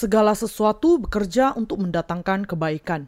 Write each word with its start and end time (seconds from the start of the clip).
segala 0.00 0.32
sesuatu 0.32 0.96
bekerja 0.96 1.52
untuk 1.52 1.84
mendatangkan 1.84 2.48
kebaikan. 2.48 3.04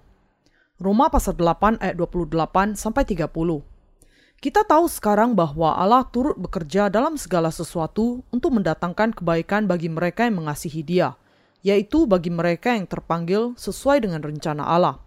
Roma 0.77 1.09
pasal 1.09 1.41
8 1.41 1.81
ayat 1.81 1.97
28 1.97 2.77
sampai 2.77 3.09
30. 3.09 3.33
Kita 4.43 4.61
tahu 4.67 4.85
sekarang 4.93 5.33
bahwa 5.33 5.73
Allah 5.73 6.05
turut 6.05 6.37
bekerja 6.37 6.93
dalam 6.93 7.17
segala 7.17 7.49
sesuatu 7.49 8.21
untuk 8.29 8.61
mendatangkan 8.61 9.17
kebaikan 9.17 9.65
bagi 9.65 9.89
mereka 9.89 10.29
yang 10.29 10.45
mengasihi 10.45 10.85
Dia, 10.85 11.17
yaitu 11.65 12.05
bagi 12.05 12.29
mereka 12.29 12.77
yang 12.77 12.85
terpanggil 12.85 13.57
sesuai 13.57 14.05
dengan 14.05 14.21
rencana 14.21 14.67
Allah. 14.67 15.01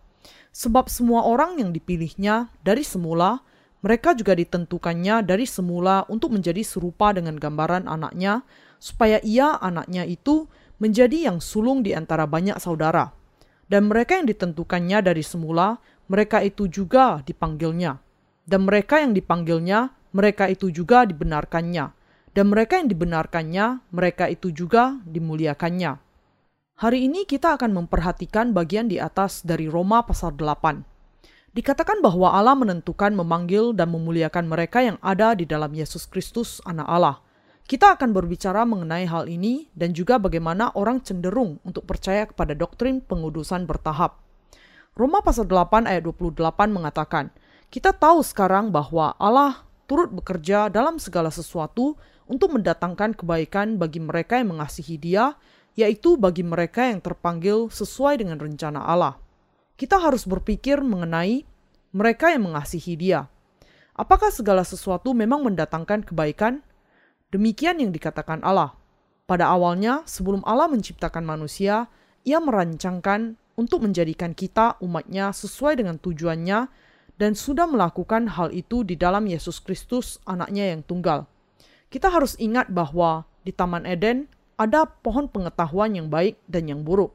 Sebab 0.55 0.89
semua 0.89 1.27
orang 1.27 1.59
yang 1.59 1.69
dipilihnya 1.75 2.49
dari 2.63 2.81
semula, 2.81 3.43
mereka 3.83 4.15
juga 4.17 4.33
ditentukannya 4.33 5.21
dari 5.21 5.45
semula 5.45 6.07
untuk 6.09 6.33
menjadi 6.33 6.63
serupa 6.63 7.11
dengan 7.11 7.35
gambaran 7.35 7.85
anaknya, 7.85 8.41
supaya 8.79 9.19
ia 9.21 9.59
anaknya 9.59 10.07
itu 10.07 10.47
menjadi 10.81 11.31
yang 11.31 11.37
sulung 11.39 11.81
di 11.81 11.95
antara 11.95 12.27
banyak 12.27 12.59
saudara. 12.59 13.11
Dan 13.65 13.89
mereka 13.89 14.21
yang 14.21 14.29
ditentukannya 14.29 15.01
dari 15.01 15.25
semula, 15.25 15.81
mereka 16.05 16.41
itu 16.45 16.69
juga 16.69 17.25
dipanggilnya. 17.25 17.97
Dan 18.45 18.69
mereka 18.69 19.01
yang 19.01 19.17
dipanggilnya, 19.17 19.89
mereka 20.13 20.45
itu 20.47 20.69
juga 20.69 21.03
dibenarkannya. 21.09 21.85
Dan 22.35 22.51
mereka 22.51 22.77
yang 22.77 22.91
dibenarkannya, 22.91 23.65
mereka 23.89 24.29
itu 24.29 24.53
juga 24.53 25.01
dimuliakannya. 25.07 25.97
Hari 26.75 27.07
ini 27.07 27.23
kita 27.23 27.55
akan 27.55 27.71
memperhatikan 27.71 28.51
bagian 28.51 28.91
di 28.91 28.99
atas 28.99 29.41
dari 29.47 29.71
Roma 29.71 30.03
pasal 30.03 30.35
8. 30.35 30.83
Dikatakan 31.55 32.03
bahwa 32.03 32.35
Allah 32.35 32.51
menentukan 32.51 33.15
memanggil 33.15 33.71
dan 33.71 33.87
memuliakan 33.95 34.51
mereka 34.51 34.83
yang 34.83 34.99
ada 34.99 35.31
di 35.31 35.47
dalam 35.47 35.71
Yesus 35.71 36.03
Kristus, 36.03 36.59
Anak 36.67 36.83
Allah. 36.91 37.24
Kita 37.65 37.97
akan 37.97 38.13
berbicara 38.13 38.61
mengenai 38.61 39.09
hal 39.09 39.25
ini 39.25 39.73
dan 39.73 39.89
juga 39.89 40.21
bagaimana 40.21 40.69
orang 40.77 41.01
cenderung 41.01 41.57
untuk 41.65 41.89
percaya 41.89 42.29
kepada 42.29 42.53
doktrin 42.53 43.01
pengudusan 43.01 43.65
bertahap. 43.65 44.21
Roma 44.93 45.25
pasal 45.25 45.49
8 45.49 45.89
ayat 45.89 46.05
28 46.05 46.45
mengatakan, 46.69 47.33
kita 47.73 47.89
tahu 47.89 48.21
sekarang 48.21 48.69
bahwa 48.69 49.17
Allah 49.17 49.65
turut 49.89 50.13
bekerja 50.13 50.69
dalam 50.69 51.01
segala 51.01 51.33
sesuatu 51.33 51.97
untuk 52.29 52.53
mendatangkan 52.53 53.17
kebaikan 53.17 53.81
bagi 53.81 53.97
mereka 53.97 54.37
yang 54.37 54.53
mengasihi 54.53 55.01
dia, 55.01 55.33
yaitu 55.73 56.21
bagi 56.21 56.45
mereka 56.45 56.85
yang 56.85 57.01
terpanggil 57.01 57.73
sesuai 57.73 58.21
dengan 58.21 58.37
rencana 58.37 58.85
Allah. 58.85 59.17
Kita 59.73 59.97
harus 59.97 60.29
berpikir 60.29 60.85
mengenai 60.85 61.49
mereka 61.97 62.29
yang 62.29 62.45
mengasihi 62.45 62.93
dia. 62.93 63.25
Apakah 63.97 64.29
segala 64.29 64.61
sesuatu 64.61 65.17
memang 65.17 65.41
mendatangkan 65.41 66.05
kebaikan? 66.05 66.61
Demikian 67.35 67.83
yang 67.83 67.91
dikatakan 67.91 68.39
Allah. 68.47 68.79
Pada 69.27 69.51
awalnya, 69.51 70.07
sebelum 70.07 70.39
Allah 70.47 70.71
menciptakan 70.71 71.27
manusia, 71.27 71.91
ia 72.23 72.39
merancangkan 72.39 73.35
untuk 73.59 73.83
menjadikan 73.83 74.31
kita 74.31 74.79
umatnya 74.79 75.35
sesuai 75.35 75.83
dengan 75.83 75.99
tujuannya 75.99 76.71
dan 77.19 77.31
sudah 77.35 77.67
melakukan 77.67 78.31
hal 78.39 78.55
itu 78.55 78.87
di 78.87 78.95
dalam 78.95 79.27
Yesus 79.27 79.59
Kristus 79.59 80.23
anaknya 80.23 80.71
yang 80.71 80.79
tunggal. 80.87 81.27
Kita 81.91 82.07
harus 82.07 82.39
ingat 82.39 82.71
bahwa 82.71 83.27
di 83.43 83.51
Taman 83.51 83.83
Eden 83.83 84.31
ada 84.55 84.87
pohon 84.87 85.27
pengetahuan 85.27 85.91
yang 85.91 86.07
baik 86.07 86.39
dan 86.47 86.71
yang 86.71 86.87
buruk. 86.87 87.11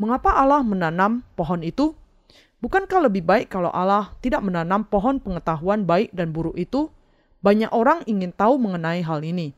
Mengapa 0.00 0.32
Allah 0.32 0.64
menanam 0.64 1.28
pohon 1.36 1.60
itu? 1.60 1.92
Bukankah 2.64 3.04
lebih 3.04 3.20
baik 3.20 3.52
kalau 3.52 3.68
Allah 3.68 4.16
tidak 4.24 4.40
menanam 4.40 4.88
pohon 4.88 5.20
pengetahuan 5.20 5.84
baik 5.84 6.08
dan 6.16 6.32
buruk 6.32 6.56
itu? 6.56 6.88
Banyak 7.44 7.68
orang 7.70 8.02
ingin 8.08 8.32
tahu 8.32 8.56
mengenai 8.56 9.04
hal 9.04 9.20
ini. 9.22 9.57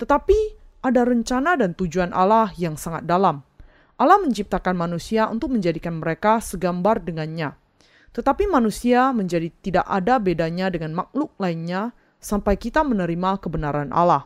Tetapi 0.00 0.38
ada 0.80 1.04
rencana 1.04 1.60
dan 1.60 1.76
tujuan 1.76 2.16
Allah 2.16 2.48
yang 2.56 2.80
sangat 2.80 3.04
dalam. 3.04 3.44
Allah 4.00 4.16
menciptakan 4.16 4.72
manusia 4.72 5.28
untuk 5.28 5.52
menjadikan 5.52 6.00
mereka 6.00 6.40
segambar 6.40 7.04
dengannya. 7.04 7.52
Tetapi 8.16 8.48
manusia 8.48 9.12
menjadi 9.12 9.52
tidak 9.60 9.84
ada 9.84 10.16
bedanya 10.16 10.72
dengan 10.72 10.96
makhluk 10.96 11.36
lainnya 11.36 11.92
sampai 12.16 12.56
kita 12.56 12.80
menerima 12.80 13.36
kebenaran 13.44 13.92
Allah. 13.92 14.24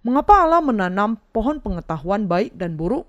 Mengapa 0.00 0.40
Allah 0.40 0.64
menanam 0.64 1.20
pohon 1.36 1.60
pengetahuan 1.60 2.24
baik 2.24 2.56
dan 2.56 2.80
buruk? 2.80 3.04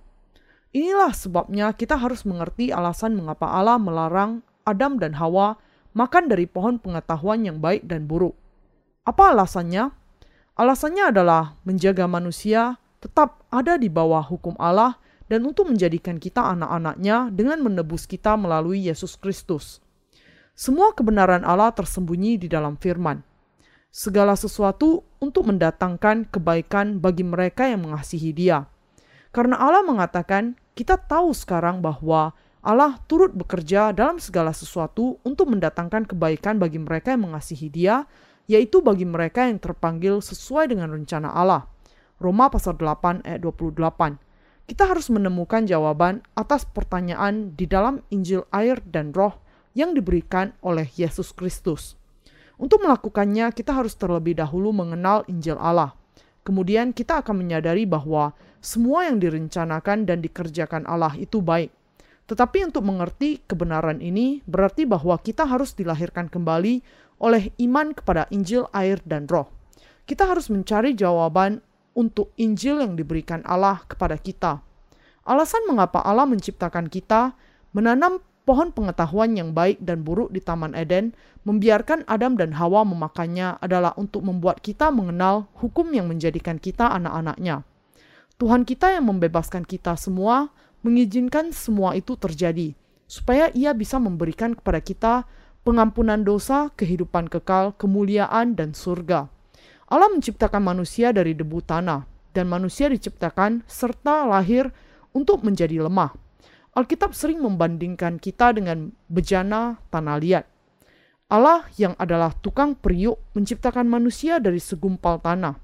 Inilah 0.75 1.15
sebabnya 1.15 1.71
kita 1.71 1.95
harus 1.95 2.27
mengerti 2.27 2.75
alasan 2.75 3.15
mengapa 3.15 3.47
Allah 3.47 3.79
melarang 3.79 4.43
Adam 4.67 4.99
dan 4.99 5.15
Hawa 5.15 5.55
makan 5.95 6.27
dari 6.27 6.43
pohon 6.43 6.75
pengetahuan 6.75 7.47
yang 7.47 7.63
baik 7.63 7.87
dan 7.87 8.03
buruk. 8.03 8.35
Apa 9.07 9.31
alasannya? 9.31 9.95
Alasannya 10.55 11.11
adalah 11.11 11.59
menjaga 11.67 12.07
manusia 12.07 12.79
tetap 13.03 13.43
ada 13.51 13.75
di 13.75 13.91
bawah 13.91 14.23
hukum 14.23 14.55
Allah 14.55 14.95
dan 15.27 15.43
untuk 15.43 15.67
menjadikan 15.67 16.15
kita 16.15 16.39
anak-anaknya 16.41 17.27
dengan 17.35 17.59
menebus 17.59 18.07
kita 18.07 18.39
melalui 18.39 18.87
Yesus 18.87 19.19
Kristus. 19.19 19.83
Semua 20.55 20.95
kebenaran 20.95 21.43
Allah 21.43 21.75
tersembunyi 21.75 22.39
di 22.39 22.47
dalam 22.47 22.79
firman. 22.79 23.19
Segala 23.91 24.39
sesuatu 24.39 25.03
untuk 25.19 25.51
mendatangkan 25.51 26.31
kebaikan 26.31 27.03
bagi 27.03 27.27
mereka 27.27 27.67
yang 27.67 27.91
mengasihi 27.91 28.31
dia. 28.31 28.63
Karena 29.35 29.59
Allah 29.59 29.83
mengatakan, 29.83 30.55
kita 30.71 30.95
tahu 30.95 31.35
sekarang 31.35 31.83
bahwa 31.83 32.31
Allah 32.63 32.95
turut 33.11 33.35
bekerja 33.35 33.91
dalam 33.91 34.23
segala 34.23 34.55
sesuatu 34.55 35.19
untuk 35.27 35.51
mendatangkan 35.51 36.07
kebaikan 36.07 36.55
bagi 36.55 36.79
mereka 36.79 37.11
yang 37.11 37.27
mengasihi 37.27 37.67
dia, 37.67 38.07
yaitu 38.45 38.81
bagi 38.81 39.05
mereka 39.05 39.49
yang 39.49 39.57
terpanggil 39.57 40.21
sesuai 40.21 40.73
dengan 40.73 40.93
rencana 40.93 41.33
Allah. 41.33 41.65
Roma 42.21 42.47
pasal 42.47 42.79
8 42.79 43.25
ayat 43.25 43.41
28. 43.43 44.21
Kita 44.65 44.83
harus 44.89 45.13
menemukan 45.13 45.67
jawaban 45.69 46.25
atas 46.33 46.65
pertanyaan 46.65 47.53
di 47.53 47.69
dalam 47.69 48.01
Injil 48.09 48.49
air 48.49 48.81
dan 48.81 49.13
roh 49.13 49.37
yang 49.77 49.93
diberikan 49.93 50.55
oleh 50.65 50.89
Yesus 50.97 51.35
Kristus. 51.35 51.99
Untuk 52.55 52.81
melakukannya, 52.81 53.51
kita 53.51 53.75
harus 53.75 53.93
terlebih 53.99 54.39
dahulu 54.39 54.71
mengenal 54.71 55.27
Injil 55.27 55.59
Allah. 55.59 55.93
Kemudian 56.47 56.95
kita 56.95 57.19
akan 57.19 57.45
menyadari 57.45 57.83
bahwa 57.83 58.31
semua 58.63 59.05
yang 59.05 59.19
direncanakan 59.19 60.07
dan 60.07 60.23
dikerjakan 60.23 60.87
Allah 60.87 61.13
itu 61.19 61.43
baik. 61.43 61.69
Tetapi 62.25 62.65
untuk 62.65 62.81
mengerti 62.81 63.45
kebenaran 63.45 64.01
ini 64.01 64.41
berarti 64.49 64.89
bahwa 64.89 65.13
kita 65.21 65.45
harus 65.45 65.77
dilahirkan 65.77 66.25
kembali 66.25 66.81
oleh 67.19 67.51
iman 67.63 67.95
kepada 67.95 68.27
Injil, 68.31 68.67
air, 68.75 68.99
dan 69.07 69.27
Roh. 69.29 69.47
Kita 70.05 70.27
harus 70.29 70.51
mencari 70.51 70.93
jawaban 70.93 71.63
untuk 71.95 72.35
Injil 72.37 72.83
yang 72.83 72.93
diberikan 72.99 73.41
Allah 73.47 73.81
kepada 73.87 74.19
kita. 74.19 74.61
Alasan 75.25 75.65
mengapa 75.65 76.03
Allah 76.05 76.29
menciptakan 76.29 76.91
kita, 76.91 77.33
menanam 77.73 78.21
pohon 78.45 78.69
pengetahuan 78.69 79.33
yang 79.33 79.57
baik 79.57 79.81
dan 79.81 80.05
buruk 80.05 80.29
di 80.29 80.37
Taman 80.37 80.77
Eden, 80.77 81.17
membiarkan 81.49 82.05
Adam 82.05 82.37
dan 82.37 82.53
Hawa 82.53 82.85
memakannya 82.85 83.57
adalah 83.57 83.97
untuk 83.97 84.21
membuat 84.21 84.61
kita 84.61 84.93
mengenal 84.93 85.49
hukum 85.57 85.89
yang 85.89 86.05
menjadikan 86.05 86.61
kita 86.61 86.85
anak-anaknya. 86.93 87.65
Tuhan 88.37 88.67
kita 88.67 88.93
yang 88.93 89.09
membebaskan 89.09 89.65
kita 89.65 89.97
semua, 89.97 90.53
mengizinkan 90.85 91.49
semua 91.49 91.97
itu 91.97 92.13
terjadi, 92.13 92.77
supaya 93.09 93.49
ia 93.57 93.73
bisa 93.73 93.97
memberikan 93.97 94.53
kepada 94.53 94.79
kita 94.83 95.13
pengampunan 95.65 96.21
dosa, 96.21 96.69
kehidupan 96.77 97.25
kekal, 97.25 97.73
kemuliaan, 97.73 98.53
dan 98.53 98.77
surga. 98.77 99.27
Allah 99.89 100.09
menciptakan 100.13 100.61
manusia 100.61 101.09
dari 101.09 101.33
debu 101.33 101.65
tanah, 101.65 102.05
dan 102.37 102.45
manusia 102.45 102.85
diciptakan 102.85 103.65
serta 103.65 104.29
lahir 104.29 104.69
untuk 105.09 105.41
menjadi 105.41 105.81
lemah. 105.81 106.13
Alkitab 106.77 107.17
sering 107.17 107.41
membandingkan 107.41 108.21
kita 108.21 108.53
dengan 108.53 108.93
bejana 109.09 109.81
tanah 109.89 110.21
liat. 110.21 110.45
Allah 111.33 111.65
yang 111.81 111.97
adalah 111.97 112.29
tukang 112.37 112.77
periuk 112.77 113.17
menciptakan 113.33 113.89
manusia 113.89 114.37
dari 114.37 114.61
segumpal 114.61 115.17
tanah. 115.17 115.57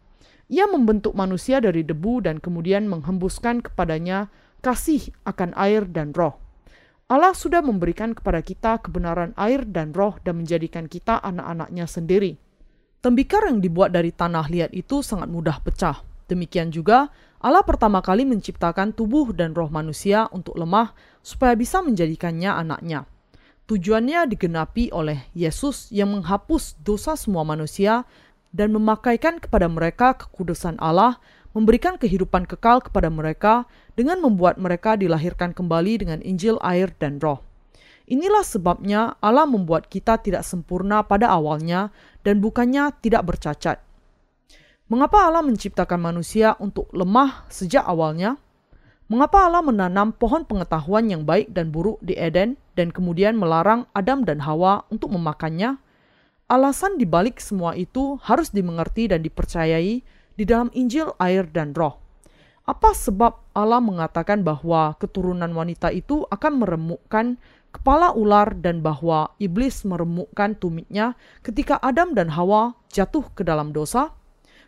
Ia 0.49 0.65
membentuk 0.65 1.13
manusia 1.13 1.61
dari 1.61 1.85
debu 1.85 2.25
dan 2.25 2.41
kemudian 2.41 2.89
menghembuskan 2.89 3.61
kepadanya 3.61 4.33
kasih 4.65 5.13
akan 5.29 5.53
air 5.53 5.85
dan 5.85 6.17
roh. 6.17 6.40
Allah 7.11 7.35
sudah 7.35 7.59
memberikan 7.59 8.15
kepada 8.15 8.39
kita 8.39 8.79
kebenaran 8.79 9.35
air 9.35 9.67
dan 9.67 9.91
roh 9.91 10.15
dan 10.23 10.39
menjadikan 10.39 10.87
kita 10.87 11.19
anak-anaknya 11.19 11.83
sendiri. 11.83 12.39
Tembikar 13.03 13.51
yang 13.51 13.59
dibuat 13.59 13.91
dari 13.91 14.15
tanah 14.15 14.47
liat 14.47 14.71
itu 14.71 15.03
sangat 15.03 15.27
mudah 15.27 15.59
pecah. 15.59 16.07
Demikian 16.31 16.71
juga, 16.71 17.11
Allah 17.43 17.67
pertama 17.67 17.99
kali 17.99 18.23
menciptakan 18.23 18.95
tubuh 18.95 19.35
dan 19.35 19.51
roh 19.51 19.67
manusia 19.67 20.31
untuk 20.31 20.55
lemah 20.55 20.95
supaya 21.19 21.51
bisa 21.51 21.83
menjadikannya 21.83 22.47
anaknya. 22.47 23.03
Tujuannya 23.67 24.31
digenapi 24.31 24.95
oleh 24.95 25.27
Yesus 25.35 25.91
yang 25.91 26.15
menghapus 26.15 26.79
dosa 26.79 27.19
semua 27.19 27.43
manusia 27.43 28.07
dan 28.55 28.71
memakaikan 28.71 29.43
kepada 29.43 29.67
mereka 29.67 30.15
kekudusan 30.15 30.79
Allah 30.79 31.19
memberikan 31.51 31.99
kehidupan 31.99 32.47
kekal 32.47 32.79
kepada 32.79 33.11
mereka 33.11 33.67
dengan 33.95 34.23
membuat 34.23 34.55
mereka 34.55 34.95
dilahirkan 34.95 35.51
kembali 35.51 35.93
dengan 35.99 36.19
Injil, 36.23 36.55
air, 36.63 36.91
dan 36.97 37.19
Roh. 37.19 37.43
Inilah 38.11 38.43
sebabnya 38.43 39.15
Allah 39.23 39.47
membuat 39.47 39.87
kita 39.87 40.19
tidak 40.19 40.43
sempurna 40.43 41.03
pada 41.05 41.31
awalnya 41.31 41.95
dan 42.27 42.43
bukannya 42.43 42.91
tidak 42.99 43.23
bercacat. 43.23 43.79
Mengapa 44.91 45.23
Allah 45.23 45.39
menciptakan 45.39 46.03
manusia 46.03 46.59
untuk 46.59 46.91
lemah 46.91 47.47
sejak 47.47 47.87
awalnya? 47.87 48.35
Mengapa 49.07 49.47
Allah 49.47 49.63
menanam 49.63 50.11
pohon 50.11 50.43
pengetahuan 50.43 51.07
yang 51.07 51.23
baik 51.23 51.51
dan 51.55 51.71
buruk 51.71 51.99
di 52.03 52.15
Eden 52.19 52.59
dan 52.75 52.91
kemudian 52.91 53.39
melarang 53.39 53.87
Adam 53.95 54.27
dan 54.27 54.43
Hawa 54.43 54.83
untuk 54.91 55.11
memakannya? 55.15 55.79
Alasan 56.51 56.99
dibalik 56.99 57.39
semua 57.39 57.79
itu 57.79 58.19
harus 58.19 58.51
dimengerti 58.51 59.07
dan 59.07 59.23
dipercayai 59.23 60.03
di 60.35 60.43
dalam 60.47 60.71
Injil, 60.75 61.11
air, 61.19 61.47
dan 61.49 61.75
Roh. 61.75 61.99
Apa 62.67 62.93
sebab 62.93 63.51
Allah 63.57 63.81
mengatakan 63.81 64.45
bahwa 64.45 64.95
keturunan 65.01 65.49
wanita 65.51 65.89
itu 65.89 66.23
akan 66.29 66.61
meremukkan 66.61 67.41
kepala 67.73 68.13
ular 68.13 68.53
dan 68.59 68.85
bahwa 68.85 69.33
iblis 69.41 69.81
meremukkan 69.87 70.59
tumitnya 70.61 71.17
ketika 71.41 71.81
Adam 71.81 72.13
dan 72.13 72.29
Hawa 72.31 72.77
jatuh 72.93 73.25
ke 73.33 73.41
dalam 73.41 73.73
dosa? 73.73 74.13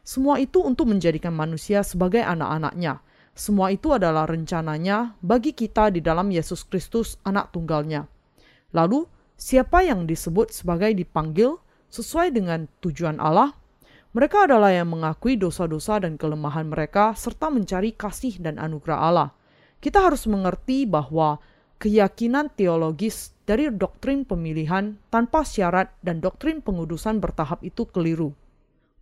Semua 0.03 0.35
itu 0.41 0.59
untuk 0.59 0.91
menjadikan 0.91 1.31
manusia 1.31 1.79
sebagai 1.79 2.19
anak-anaknya. 2.19 2.99
Semua 3.33 3.71
itu 3.71 3.95
adalah 3.95 4.27
rencananya 4.27 5.15
bagi 5.23 5.55
kita 5.55 5.89
di 5.89 6.03
dalam 6.03 6.27
Yesus 6.27 6.67
Kristus, 6.67 7.17
Anak 7.23 7.55
Tunggalnya. 7.55 8.05
Lalu, 8.75 9.07
siapa 9.39 9.81
yang 9.81 10.05
disebut 10.05 10.51
sebagai 10.51 10.91
dipanggil 10.91 11.57
sesuai 11.87 12.35
dengan 12.35 12.67
tujuan 12.83 13.17
Allah. 13.17 13.55
Mereka 14.13 14.45
adalah 14.45 14.69
yang 14.69 14.93
mengakui 14.93 15.41
dosa-dosa 15.41 15.97
dan 15.97 16.21
kelemahan 16.21 16.69
mereka 16.69 17.17
serta 17.17 17.49
mencari 17.49 17.97
kasih 17.97 18.37
dan 18.37 18.61
anugerah 18.61 18.99
Allah. 19.01 19.29
Kita 19.81 20.05
harus 20.05 20.29
mengerti 20.29 20.85
bahwa 20.85 21.41
keyakinan 21.81 22.53
teologis 22.53 23.33
dari 23.49 23.73
doktrin 23.73 24.21
pemilihan 24.21 25.01
tanpa 25.09 25.41
syarat 25.41 25.89
dan 26.05 26.21
doktrin 26.21 26.61
pengudusan 26.61 27.17
bertahap 27.17 27.65
itu 27.65 27.89
keliru. 27.89 28.37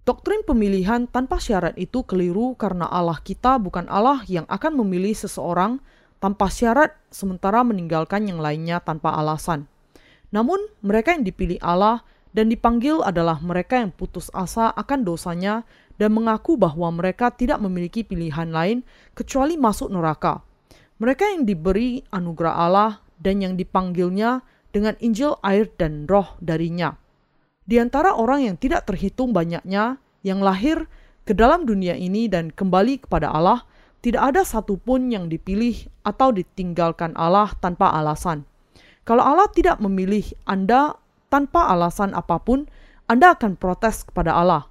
Doktrin 0.08 0.48
pemilihan 0.48 1.06
tanpa 1.12 1.44
syarat 1.44 1.76
itu 1.76 2.08
keliru 2.08 2.56
karena 2.56 2.88
Allah 2.88 3.20
kita 3.20 3.60
bukan 3.60 3.92
Allah 3.92 4.24
yang 4.32 4.48
akan 4.48 4.80
memilih 4.80 5.14
seseorang 5.14 5.84
tanpa 6.24 6.48
syarat 6.48 6.96
sementara 7.12 7.68
meninggalkan 7.68 8.32
yang 8.32 8.40
lainnya 8.40 8.80
tanpa 8.80 9.12
alasan. 9.12 9.68
Namun, 10.32 10.58
mereka 10.80 11.12
yang 11.12 11.28
dipilih 11.28 11.60
Allah 11.60 12.02
dan 12.32 12.48
dipanggil 12.48 13.04
adalah 13.04 13.40
mereka 13.44 13.80
yang 13.80 13.92
putus 13.92 14.32
asa 14.32 14.72
akan 14.72 15.04
dosanya 15.04 15.68
dan 16.00 16.16
mengaku 16.16 16.56
bahwa 16.56 16.90
mereka 16.90 17.30
tidak 17.30 17.60
memiliki 17.60 18.02
pilihan 18.02 18.50
lain 18.50 18.82
kecuali 19.14 19.60
masuk 19.60 19.92
neraka. 19.92 20.42
Mereka 20.98 21.38
yang 21.38 21.44
diberi 21.46 22.02
anugerah 22.10 22.56
Allah 22.56 22.92
dan 23.20 23.44
yang 23.44 23.54
dipanggilnya 23.60 24.42
dengan 24.72 24.96
Injil 25.04 25.38
air 25.44 25.70
dan 25.76 26.08
roh 26.08 26.40
darinya. 26.40 26.96
Di 27.68 27.78
antara 27.78 28.18
orang 28.18 28.48
yang 28.48 28.56
tidak 28.58 28.90
terhitung 28.90 29.36
banyaknya 29.36 30.02
yang 30.26 30.42
lahir 30.42 30.88
ke 31.28 31.38
dalam 31.38 31.68
dunia 31.70 31.94
ini 31.94 32.26
dan 32.26 32.50
kembali 32.50 33.06
kepada 33.06 33.30
Allah, 33.30 33.68
tidak 34.02 34.34
ada 34.34 34.42
satupun 34.42 35.14
yang 35.14 35.30
dipilih 35.30 35.86
atau 36.02 36.34
ditinggalkan 36.34 37.14
Allah 37.14 37.54
tanpa 37.62 37.94
alasan. 37.94 38.50
Kalau 39.06 39.22
Allah 39.22 39.50
tidak 39.54 39.78
memilih 39.78 40.26
Anda 40.50 40.98
tanpa 41.32 41.72
alasan 41.72 42.12
apa 42.12 42.44
pun, 42.44 42.68
Anda 43.08 43.34
akan 43.34 43.56
protes 43.56 44.04
kepada 44.04 44.36
Allah. 44.36 44.68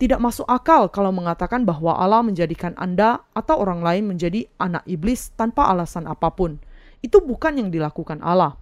Tidak 0.00 0.18
masuk 0.18 0.48
akal 0.48 0.90
kalau 0.90 1.14
mengatakan 1.14 1.62
bahwa 1.62 1.94
Allah 1.94 2.24
menjadikan 2.24 2.74
Anda 2.74 3.22
atau 3.36 3.62
orang 3.62 3.84
lain 3.84 4.10
menjadi 4.10 4.48
anak 4.58 4.82
iblis 4.90 5.30
tanpa 5.38 5.70
alasan 5.70 6.10
apa 6.10 6.34
pun. 6.34 6.58
Itu 7.04 7.22
bukan 7.22 7.60
yang 7.60 7.68
dilakukan 7.70 8.18
Allah. 8.24 8.58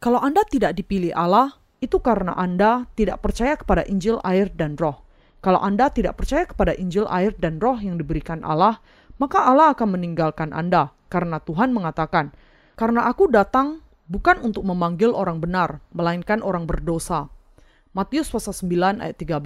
Kalau 0.00 0.22
Anda 0.22 0.46
tidak 0.48 0.78
dipilih 0.78 1.12
Allah, 1.12 1.52
itu 1.82 1.98
karena 1.98 2.32
Anda 2.38 2.86
tidak 2.94 3.20
percaya 3.26 3.58
kepada 3.58 3.82
Injil, 3.90 4.22
air, 4.22 4.48
dan 4.54 4.78
Roh. 4.78 5.02
Kalau 5.42 5.58
Anda 5.58 5.90
tidak 5.90 6.16
percaya 6.22 6.46
kepada 6.46 6.72
Injil, 6.78 7.10
air, 7.10 7.34
dan 7.36 7.58
Roh 7.58 7.74
yang 7.76 7.98
diberikan 7.98 8.46
Allah, 8.46 8.78
maka 9.18 9.42
Allah 9.42 9.74
akan 9.74 9.98
meninggalkan 9.98 10.54
Anda, 10.54 10.94
karena 11.10 11.42
Tuhan 11.42 11.74
mengatakan, 11.74 12.30
"Karena 12.78 13.10
Aku 13.10 13.26
datang 13.28 13.81
bukan 14.12 14.44
untuk 14.44 14.68
memanggil 14.68 15.16
orang 15.16 15.40
benar, 15.40 15.80
melainkan 15.96 16.44
orang 16.44 16.68
berdosa. 16.68 17.32
Matius 17.96 18.28
pasal 18.28 18.52
9 18.52 19.00
ayat 19.00 19.16
13. 19.16 19.40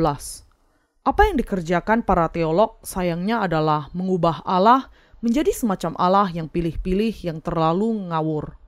Apa 1.06 1.22
yang 1.30 1.38
dikerjakan 1.38 2.02
para 2.02 2.26
teolog 2.34 2.82
sayangnya 2.82 3.46
adalah 3.46 3.86
mengubah 3.94 4.42
Allah 4.42 4.90
menjadi 5.22 5.54
semacam 5.54 5.94
Allah 5.94 6.26
yang 6.34 6.50
pilih-pilih 6.50 7.14
yang 7.22 7.38
terlalu 7.38 8.10
ngawur. 8.10 8.58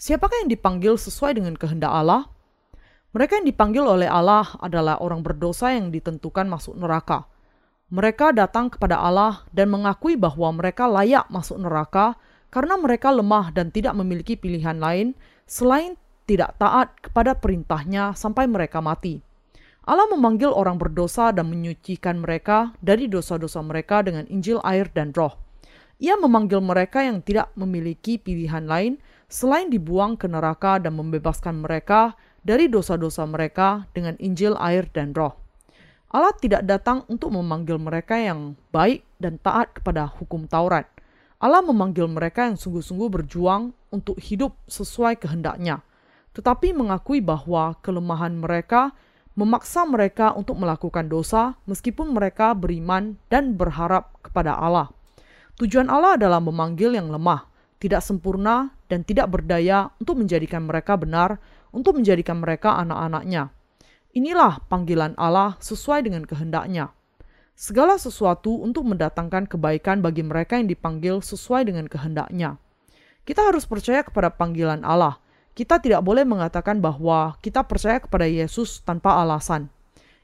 Siapakah 0.00 0.48
yang 0.48 0.48
dipanggil 0.48 0.96
sesuai 0.96 1.36
dengan 1.36 1.52
kehendak 1.60 1.92
Allah? 1.92 2.24
Mereka 3.12 3.44
yang 3.44 3.46
dipanggil 3.52 3.84
oleh 3.84 4.08
Allah 4.08 4.56
adalah 4.64 4.96
orang 5.04 5.20
berdosa 5.20 5.76
yang 5.76 5.92
ditentukan 5.92 6.48
masuk 6.48 6.80
neraka. 6.80 7.28
Mereka 7.92 8.32
datang 8.32 8.72
kepada 8.72 8.96
Allah 8.96 9.44
dan 9.52 9.68
mengakui 9.68 10.16
bahwa 10.16 10.48
mereka 10.56 10.88
layak 10.88 11.28
masuk 11.28 11.60
neraka 11.60 12.16
karena 12.50 12.74
mereka 12.74 13.14
lemah 13.14 13.54
dan 13.54 13.70
tidak 13.70 13.94
memiliki 13.94 14.34
pilihan 14.34 14.76
lain 14.82 15.14
selain 15.46 15.94
tidak 16.26 16.58
taat 16.58 16.94
kepada 17.02 17.34
perintahnya 17.34 18.14
sampai 18.14 18.46
mereka 18.46 18.78
mati. 18.78 19.22
Allah 19.86 20.06
memanggil 20.06 20.52
orang 20.54 20.78
berdosa 20.78 21.34
dan 21.34 21.50
menyucikan 21.50 22.22
mereka 22.22 22.70
dari 22.78 23.10
dosa-dosa 23.10 23.58
mereka 23.64 24.04
dengan 24.06 24.28
Injil 24.30 24.62
air 24.62 24.86
dan 24.94 25.10
roh. 25.10 25.34
Ia 25.98 26.14
memanggil 26.14 26.62
mereka 26.62 27.02
yang 27.02 27.24
tidak 27.24 27.50
memiliki 27.58 28.20
pilihan 28.20 28.70
lain 28.70 29.02
selain 29.26 29.66
dibuang 29.66 30.14
ke 30.14 30.30
neraka 30.30 30.78
dan 30.78 30.94
membebaskan 30.94 31.66
mereka 31.66 32.14
dari 32.46 32.70
dosa-dosa 32.70 33.26
mereka 33.26 33.90
dengan 33.90 34.14
Injil 34.22 34.54
air 34.62 34.86
dan 34.94 35.10
roh. 35.16 35.34
Allah 36.10 36.34
tidak 36.38 36.66
datang 36.66 37.06
untuk 37.06 37.34
memanggil 37.34 37.78
mereka 37.78 38.18
yang 38.18 38.58
baik 38.74 39.06
dan 39.18 39.38
taat 39.42 39.74
kepada 39.74 40.06
hukum 40.06 40.46
Taurat– 40.46 40.86
Allah 41.40 41.64
memanggil 41.64 42.04
mereka 42.04 42.44
yang 42.44 42.60
sungguh-sungguh 42.60 43.08
berjuang 43.08 43.72
untuk 43.88 44.20
hidup 44.20 44.60
sesuai 44.68 45.16
kehendaknya, 45.16 45.80
tetapi 46.36 46.76
mengakui 46.76 47.24
bahwa 47.24 47.80
kelemahan 47.80 48.36
mereka 48.36 48.92
memaksa 49.32 49.88
mereka 49.88 50.36
untuk 50.36 50.60
melakukan 50.60 51.08
dosa 51.08 51.56
meskipun 51.64 52.12
mereka 52.12 52.52
beriman 52.52 53.16
dan 53.32 53.56
berharap 53.56 54.12
kepada 54.20 54.52
Allah. 54.52 54.92
Tujuan 55.56 55.88
Allah 55.88 56.20
adalah 56.20 56.44
memanggil 56.44 56.92
yang 56.92 57.08
lemah, 57.08 57.48
tidak 57.80 58.04
sempurna, 58.04 58.76
dan 58.92 59.00
tidak 59.00 59.32
berdaya 59.32 59.88
untuk 59.96 60.20
menjadikan 60.20 60.68
mereka 60.68 61.00
benar, 61.00 61.40
untuk 61.72 61.96
menjadikan 61.96 62.36
mereka 62.36 62.76
anak-anaknya. 62.84 63.48
Inilah 64.12 64.60
panggilan 64.68 65.16
Allah 65.16 65.56
sesuai 65.56 66.04
dengan 66.04 66.28
kehendaknya 66.28 66.92
segala 67.60 68.00
sesuatu 68.00 68.56
untuk 68.64 68.88
mendatangkan 68.88 69.44
kebaikan 69.44 70.00
bagi 70.00 70.24
mereka 70.24 70.56
yang 70.56 70.64
dipanggil 70.64 71.20
sesuai 71.20 71.68
dengan 71.68 71.84
kehendaknya. 71.92 72.56
Kita 73.28 73.52
harus 73.52 73.68
percaya 73.68 74.00
kepada 74.00 74.32
panggilan 74.32 74.80
Allah. 74.80 75.20
Kita 75.52 75.76
tidak 75.76 76.00
boleh 76.00 76.24
mengatakan 76.24 76.80
bahwa 76.80 77.36
kita 77.44 77.60
percaya 77.68 78.00
kepada 78.00 78.24
Yesus 78.24 78.80
tanpa 78.80 79.20
alasan. 79.20 79.68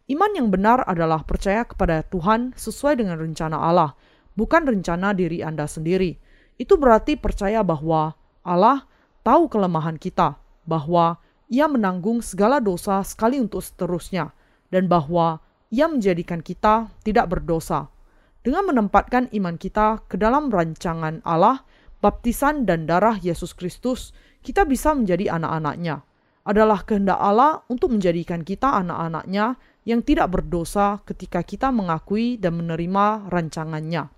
Iman 0.08 0.32
yang 0.32 0.48
benar 0.48 0.80
adalah 0.88 1.28
percaya 1.28 1.68
kepada 1.68 2.00
Tuhan 2.08 2.56
sesuai 2.56 3.04
dengan 3.04 3.20
rencana 3.20 3.60
Allah, 3.60 3.92
bukan 4.32 4.64
rencana 4.64 5.12
diri 5.12 5.44
Anda 5.44 5.68
sendiri. 5.68 6.16
Itu 6.56 6.80
berarti 6.80 7.20
percaya 7.20 7.60
bahwa 7.60 8.16
Allah 8.48 8.88
tahu 9.20 9.52
kelemahan 9.52 10.00
kita, 10.00 10.40
bahwa 10.64 11.20
Ia 11.52 11.68
menanggung 11.68 12.24
segala 12.24 12.64
dosa 12.64 13.04
sekali 13.04 13.36
untuk 13.36 13.60
seterusnya, 13.60 14.32
dan 14.72 14.88
bahwa 14.88 15.44
ia 15.76 15.92
menjadikan 15.92 16.40
kita 16.40 16.88
tidak 17.04 17.28
berdosa. 17.28 17.92
Dengan 18.40 18.64
menempatkan 18.72 19.28
iman 19.36 19.60
kita 19.60 20.08
ke 20.08 20.16
dalam 20.16 20.48
rancangan 20.48 21.20
Allah, 21.20 21.60
baptisan 22.00 22.64
dan 22.64 22.88
darah 22.88 23.20
Yesus 23.20 23.52
Kristus, 23.52 24.16
kita 24.40 24.64
bisa 24.64 24.96
menjadi 24.96 25.36
anak-anaknya. 25.36 26.00
Adalah 26.46 26.86
kehendak 26.86 27.20
Allah 27.20 27.60
untuk 27.68 27.92
menjadikan 27.92 28.40
kita 28.40 28.72
anak-anaknya 28.80 29.60
yang 29.84 30.00
tidak 30.00 30.32
berdosa 30.32 31.02
ketika 31.04 31.44
kita 31.44 31.68
mengakui 31.68 32.40
dan 32.40 32.56
menerima 32.56 33.28
rancangannya. 33.28 34.08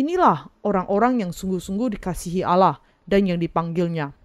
Inilah 0.00 0.50
orang-orang 0.66 1.22
yang 1.22 1.30
sungguh-sungguh 1.30 1.94
dikasihi 2.00 2.42
Allah 2.42 2.80
dan 3.06 3.28
yang 3.28 3.38
dipanggilnya. 3.38 4.16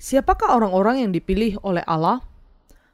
Siapakah 0.00 0.56
orang-orang 0.56 1.04
yang 1.04 1.12
dipilih 1.12 1.60
oleh 1.60 1.84
Allah? 1.84 2.29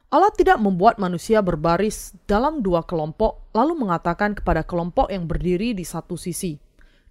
Allah 0.07 0.31
tidak 0.31 0.55
membuat 0.63 1.03
manusia 1.03 1.43
berbaris 1.43 2.15
dalam 2.23 2.63
dua 2.63 2.87
kelompok, 2.87 3.51
lalu 3.51 3.75
mengatakan 3.75 4.31
kepada 4.31 4.63
kelompok 4.63 5.11
yang 5.11 5.27
berdiri 5.27 5.75
di 5.75 5.83
satu 5.83 6.15
sisi, 6.15 6.55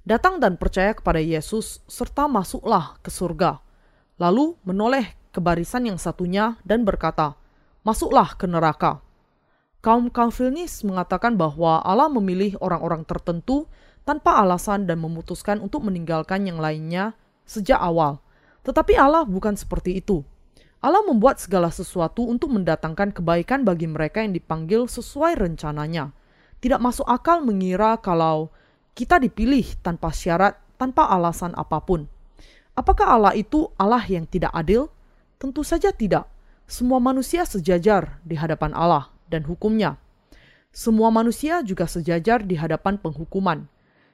"Datang 0.00 0.40
dan 0.40 0.56
percaya 0.56 0.96
kepada 0.96 1.20
Yesus, 1.20 1.84
serta 1.84 2.24
masuklah 2.24 2.96
ke 3.04 3.12
surga." 3.12 3.60
Lalu 4.16 4.56
menoleh 4.64 5.12
ke 5.28 5.44
barisan 5.44 5.84
yang 5.84 6.00
satunya 6.00 6.56
dan 6.64 6.88
berkata, 6.88 7.36
"Masuklah 7.84 8.32
ke 8.32 8.48
neraka." 8.48 9.04
Kaum 9.84 10.08
Calvinis 10.08 10.80
mengatakan 10.80 11.36
bahwa 11.36 11.84
Allah 11.84 12.08
memilih 12.08 12.56
orang-orang 12.64 13.04
tertentu 13.04 13.68
tanpa 14.08 14.40
alasan 14.40 14.88
dan 14.88 15.04
memutuskan 15.04 15.60
untuk 15.60 15.84
meninggalkan 15.84 16.48
yang 16.48 16.56
lainnya 16.56 17.12
sejak 17.44 17.76
awal. 17.76 18.24
Tetapi 18.64 18.96
Allah 18.96 19.28
bukan 19.28 19.52
seperti 19.52 20.00
itu. 20.00 20.24
Allah 20.86 21.02
membuat 21.02 21.42
segala 21.42 21.74
sesuatu 21.74 22.30
untuk 22.30 22.54
mendatangkan 22.54 23.10
kebaikan 23.10 23.66
bagi 23.66 23.90
mereka 23.90 24.22
yang 24.22 24.30
dipanggil 24.30 24.86
sesuai 24.86 25.34
rencananya. 25.34 26.14
Tidak 26.62 26.78
masuk 26.78 27.02
akal 27.10 27.42
mengira 27.42 27.98
kalau 27.98 28.54
kita 28.94 29.18
dipilih 29.18 29.66
tanpa 29.82 30.14
syarat 30.14 30.54
tanpa 30.78 31.10
alasan 31.10 31.58
apa 31.58 31.82
pun. 31.82 32.06
Apakah 32.78 33.18
Allah 33.18 33.34
itu 33.34 33.66
Allah 33.74 34.06
yang 34.06 34.30
tidak 34.30 34.54
adil? 34.54 34.86
Tentu 35.42 35.66
saja 35.66 35.90
tidak. 35.90 36.30
Semua 36.70 37.02
manusia 37.02 37.42
sejajar 37.42 38.22
di 38.22 38.38
hadapan 38.38 38.70
Allah 38.70 39.10
dan 39.26 39.42
hukumnya. 39.42 39.98
Semua 40.70 41.10
manusia 41.10 41.66
juga 41.66 41.90
sejajar 41.90 42.46
di 42.46 42.54
hadapan 42.54 42.94
penghukuman. 42.94 43.66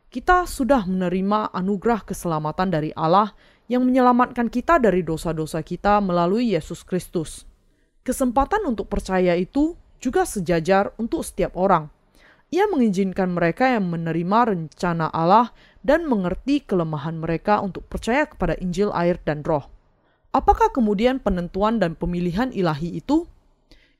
Kita 0.09 0.49
sudah 0.49 0.89
menerima 0.89 1.53
anugerah 1.53 2.01
keselamatan 2.09 2.73
dari 2.73 2.97
Allah 2.97 3.37
yang 3.71 3.87
menyelamatkan 3.87 4.51
kita 4.51 4.83
dari 4.83 5.07
dosa-dosa 5.07 5.63
kita 5.63 6.03
melalui 6.03 6.53
Yesus 6.53 6.83
Kristus. 6.83 7.47
Kesempatan 8.03 8.67
untuk 8.67 8.91
percaya 8.91 9.39
itu 9.39 9.79
juga 10.03 10.27
sejajar 10.27 10.91
untuk 10.99 11.23
setiap 11.23 11.55
orang. 11.55 11.87
Ia 12.53 12.69
mengizinkan 12.69 13.33
mereka 13.33 13.71
yang 13.71 13.89
menerima 13.89 14.39
rencana 14.53 15.09
Allah 15.09 15.55
dan 15.81 16.05
mengerti 16.05 16.61
kelemahan 16.61 17.17
mereka 17.17 17.63
untuk 17.65 17.89
percaya 17.89 18.29
kepada 18.29 18.59
Injil, 18.61 18.93
air, 18.93 19.17
dan 19.25 19.41
Roh. 19.41 19.71
Apakah 20.35 20.69
kemudian 20.75 21.23
penentuan 21.23 21.81
dan 21.81 21.97
pemilihan 21.97 22.53
ilahi 22.53 23.01
itu? 23.01 23.25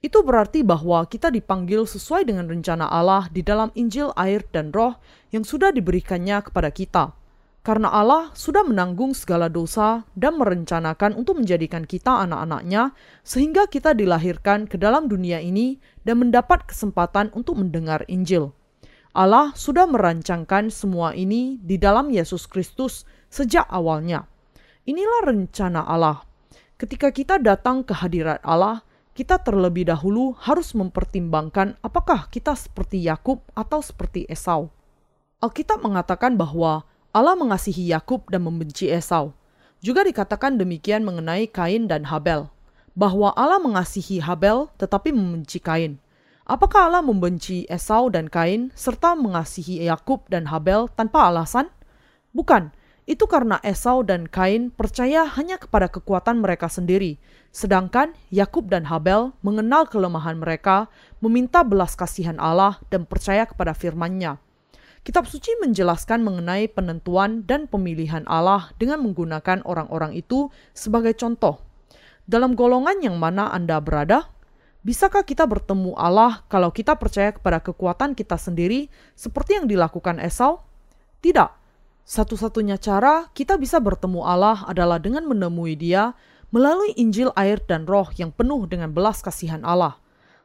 Itu 0.03 0.27
berarti 0.27 0.67
bahwa 0.67 1.07
kita 1.07 1.31
dipanggil 1.31 1.87
sesuai 1.87 2.27
dengan 2.27 2.51
rencana 2.51 2.91
Allah 2.91 3.31
di 3.31 3.41
dalam 3.41 3.71
Injil, 3.79 4.11
air, 4.19 4.45
dan 4.51 4.75
Roh 4.75 4.99
yang 5.31 5.47
sudah 5.47 5.71
diberikannya 5.71 6.43
kepada 6.43 6.75
kita 6.75 7.22
karena 7.63 7.95
Allah 7.95 8.35
sudah 8.35 8.67
menanggung 8.67 9.15
segala 9.15 9.47
dosa 9.47 10.03
dan 10.19 10.35
merencanakan 10.35 11.15
untuk 11.15 11.39
menjadikan 11.39 11.87
kita 11.87 12.27
anak-anaknya 12.27 12.91
sehingga 13.23 13.71
kita 13.71 13.95
dilahirkan 13.95 14.67
ke 14.67 14.75
dalam 14.75 15.07
dunia 15.07 15.39
ini 15.39 15.79
dan 16.03 16.19
mendapat 16.27 16.67
kesempatan 16.67 17.31
untuk 17.39 17.63
mendengar 17.63 18.03
Injil. 18.11 18.51
Allah 19.15 19.55
sudah 19.55 19.87
merancangkan 19.87 20.75
semua 20.75 21.15
ini 21.15 21.63
di 21.63 21.79
dalam 21.79 22.11
Yesus 22.11 22.51
Kristus 22.51 23.07
sejak 23.31 23.71
awalnya. 23.71 24.27
Inilah 24.83 25.31
rencana 25.31 25.87
Allah. 25.87 26.27
Ketika 26.75 27.15
kita 27.15 27.39
datang 27.39 27.87
ke 27.87 27.95
hadirat 27.95 28.43
Allah, 28.43 28.83
kita 29.15 29.39
terlebih 29.39 29.87
dahulu 29.87 30.35
harus 30.35 30.75
mempertimbangkan 30.75 31.79
apakah 31.79 32.27
kita 32.27 32.59
seperti 32.59 33.07
Yakub 33.07 33.45
atau 33.55 33.79
seperti 33.79 34.27
Esau. 34.27 34.73
Alkitab 35.39 35.85
mengatakan 35.85 36.35
bahwa 36.35 36.89
Allah 37.13 37.37
mengasihi 37.37 37.93
Yakub 37.93 38.25
dan 38.33 38.41
membenci 38.49 38.89
Esau. 38.89 39.37
Juga 39.85 40.01
dikatakan 40.01 40.57
demikian 40.57 41.05
mengenai 41.05 41.45
Kain 41.45 41.85
dan 41.85 42.09
Habel, 42.09 42.49
bahwa 42.97 43.37
Allah 43.37 43.61
mengasihi 43.61 44.25
Habel 44.25 44.73
tetapi 44.81 45.13
membenci 45.13 45.61
Kain. 45.61 46.01
Apakah 46.49 46.89
Allah 46.89 47.05
membenci 47.05 47.69
Esau 47.69 48.09
dan 48.09 48.33
Kain 48.33 48.73
serta 48.73 49.13
mengasihi 49.13 49.85
Yakub 49.85 50.25
dan 50.33 50.49
Habel 50.49 50.89
tanpa 50.97 51.29
alasan? 51.29 51.69
Bukan, 52.33 52.73
itu 53.05 53.29
karena 53.29 53.61
Esau 53.61 54.01
dan 54.01 54.25
Kain 54.25 54.73
percaya 54.73 55.29
hanya 55.37 55.61
kepada 55.61 55.93
kekuatan 55.93 56.41
mereka 56.41 56.73
sendiri, 56.73 57.21
sedangkan 57.53 58.17
Yakub 58.33 58.73
dan 58.73 58.89
Habel 58.89 59.37
mengenal 59.45 59.85
kelemahan 59.85 60.41
mereka, 60.41 60.89
meminta 61.21 61.61
belas 61.61 61.93
kasihan 61.93 62.41
Allah 62.41 62.81
dan 62.89 63.05
percaya 63.05 63.45
kepada 63.45 63.77
firman-Nya. 63.77 64.41
Kitab 65.03 65.27
suci 65.27 65.51
menjelaskan 65.59 66.23
mengenai 66.23 66.71
penentuan 66.71 67.43
dan 67.43 67.67
pemilihan 67.67 68.23
Allah 68.31 68.71
dengan 68.79 69.03
menggunakan 69.03 69.67
orang-orang 69.67 70.15
itu 70.15 70.47
sebagai 70.79 71.19
contoh. 71.19 71.59
Dalam 72.23 72.55
golongan 72.55 73.03
yang 73.03 73.19
mana 73.19 73.51
Anda 73.51 73.83
berada, 73.83 74.31
bisakah 74.87 75.27
kita 75.27 75.43
bertemu 75.43 75.99
Allah 75.99 76.47
kalau 76.47 76.71
kita 76.71 76.95
percaya 76.95 77.35
kepada 77.35 77.59
kekuatan 77.59 78.15
kita 78.15 78.39
sendiri 78.39 78.87
seperti 79.19 79.59
yang 79.59 79.67
dilakukan 79.67 80.23
Esau? 80.23 80.63
Tidak. 81.19 81.51
Satu-satunya 82.07 82.79
cara 82.79 83.27
kita 83.35 83.59
bisa 83.59 83.83
bertemu 83.83 84.23
Allah 84.23 84.63
adalah 84.71 85.03
dengan 85.03 85.27
menemui 85.27 85.75
Dia 85.75 86.15
melalui 86.55 86.95
Injil, 86.95 87.35
air, 87.35 87.59
dan 87.67 87.91
Roh 87.91 88.07
yang 88.15 88.31
penuh 88.31 88.71
dengan 88.71 88.95
belas 88.95 89.19
kasihan 89.19 89.67
Allah. 89.67 89.99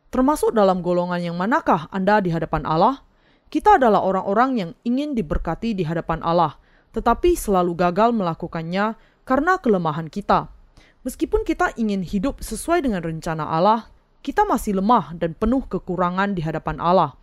Termasuk 0.10 0.50
dalam 0.50 0.82
golongan 0.82 1.22
yang 1.22 1.38
manakah 1.38 1.86
Anda 1.94 2.26
di 2.26 2.34
hadapan 2.34 2.66
Allah? 2.66 3.06
Kita 3.48 3.80
adalah 3.80 4.04
orang-orang 4.04 4.50
yang 4.60 4.72
ingin 4.84 5.16
diberkati 5.16 5.72
di 5.72 5.88
hadapan 5.88 6.20
Allah, 6.20 6.60
tetapi 6.92 7.39
selalu 7.39 7.80
gagal 7.80 8.12
melakukannya 8.12 9.00
karena 9.24 9.56
kelemahan 9.60 10.12
kita. 10.12 10.51
Meskipun 11.08 11.48
kita 11.48 11.72
ingin 11.80 12.04
hidup 12.04 12.44
sesuai 12.44 12.84
dengan 12.84 13.00
rencana 13.00 13.48
Allah, 13.48 13.88
kita 14.20 14.44
masih 14.44 14.84
lemah 14.84 15.16
dan 15.16 15.32
penuh 15.32 15.63
kekurangan 15.63 16.36
di 16.36 16.44
hadapan 16.44 16.84
Allah. 16.84 17.16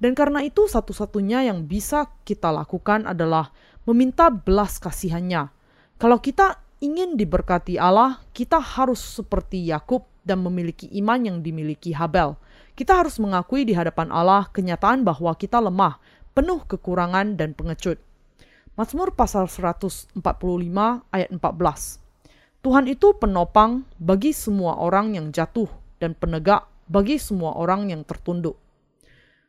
Dan 0.00 0.16
karena 0.16 0.40
itu 0.40 0.64
satu-satunya 0.64 1.44
yang 1.44 1.68
bisa 1.68 2.08
kita 2.24 2.48
lakukan 2.48 3.04
adalah 3.04 3.52
meminta 3.84 4.32
belas 4.32 4.80
kasihannya. 4.80 5.52
Kalau 6.00 6.20
kita 6.20 6.60
ingin 6.80 7.16
diberkati 7.16 7.80
Allah, 7.80 8.20
kita 8.36 8.60
harus 8.60 9.00
seperti 9.00 9.68
Yakub 9.68 10.04
dan 10.24 10.44
memiliki 10.44 10.88
iman 11.00 11.20
yang 11.24 11.38
dimiliki 11.40 11.96
Habel. 11.96 12.36
Kita 12.76 13.00
harus 13.00 13.16
mengakui 13.16 13.64
di 13.64 13.72
hadapan 13.72 14.12
Allah 14.12 14.52
kenyataan 14.52 15.00
bahwa 15.00 15.32
kita 15.32 15.64
lemah, 15.64 15.96
penuh 16.36 16.60
kekurangan 16.68 17.40
dan 17.40 17.56
pengecut. 17.56 17.96
Mazmur 18.76 19.16
pasal 19.16 19.48
145 19.48 20.20
ayat 21.08 21.30
14. 21.32 21.40
Tuhan 22.60 22.84
itu 22.84 23.16
penopang 23.16 23.88
bagi 23.96 24.36
semua 24.36 24.76
orang 24.76 25.16
yang 25.16 25.32
jatuh 25.32 25.72
dan 25.96 26.12
penegak 26.12 26.68
bagi 26.84 27.16
semua 27.16 27.56
orang 27.56 27.88
yang 27.88 28.04
tertunduk. 28.04 28.60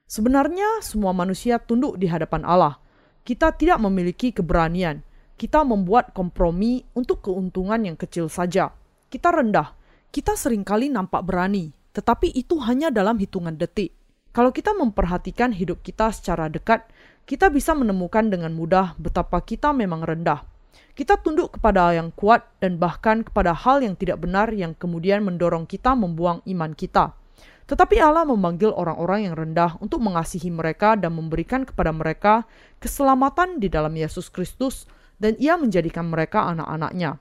Sebenarnya 0.08 0.80
semua 0.80 1.12
manusia 1.12 1.60
tunduk 1.60 2.00
di 2.00 2.08
hadapan 2.08 2.48
Allah. 2.48 2.80
Kita 3.28 3.52
tidak 3.52 3.84
memiliki 3.84 4.32
keberanian. 4.32 5.04
Kita 5.36 5.68
membuat 5.68 6.16
kompromi 6.16 6.88
untuk 6.96 7.28
keuntungan 7.28 7.84
yang 7.84 8.00
kecil 8.00 8.32
saja. 8.32 8.72
Kita 9.12 9.36
rendah. 9.36 9.76
Kita 10.08 10.40
sering 10.40 10.64
kali 10.64 10.88
nampak 10.88 11.28
berani, 11.28 11.76
tetapi 11.98 12.30
itu 12.38 12.62
hanya 12.62 12.94
dalam 12.94 13.18
hitungan 13.18 13.58
detik. 13.58 13.90
Kalau 14.30 14.54
kita 14.54 14.78
memperhatikan 14.78 15.50
hidup 15.50 15.82
kita 15.82 16.14
secara 16.14 16.46
dekat, 16.46 16.86
kita 17.26 17.50
bisa 17.50 17.74
menemukan 17.74 18.30
dengan 18.30 18.54
mudah 18.54 18.94
betapa 19.02 19.42
kita 19.42 19.74
memang 19.74 20.06
rendah. 20.06 20.46
Kita 20.94 21.18
tunduk 21.18 21.58
kepada 21.58 21.98
yang 21.98 22.14
kuat 22.14 22.46
dan 22.62 22.78
bahkan 22.78 23.26
kepada 23.26 23.58
hal 23.58 23.82
yang 23.82 23.98
tidak 23.98 24.22
benar 24.22 24.54
yang 24.54 24.78
kemudian 24.78 25.26
mendorong 25.26 25.66
kita 25.66 25.98
membuang 25.98 26.46
iman 26.46 26.78
kita. 26.78 27.18
Tetapi 27.66 27.98
Allah 27.98 28.30
memanggil 28.30 28.70
orang-orang 28.70 29.26
yang 29.26 29.34
rendah 29.34 29.82
untuk 29.82 29.98
mengasihi 30.00 30.54
mereka 30.54 30.94
dan 30.94 31.18
memberikan 31.18 31.66
kepada 31.66 31.90
mereka 31.90 32.46
keselamatan 32.78 33.58
di 33.58 33.74
dalam 33.74 33.92
Yesus 33.98 34.30
Kristus 34.30 34.86
dan 35.18 35.34
ia 35.42 35.58
menjadikan 35.58 36.06
mereka 36.06 36.46
anak-anaknya. 36.54 37.18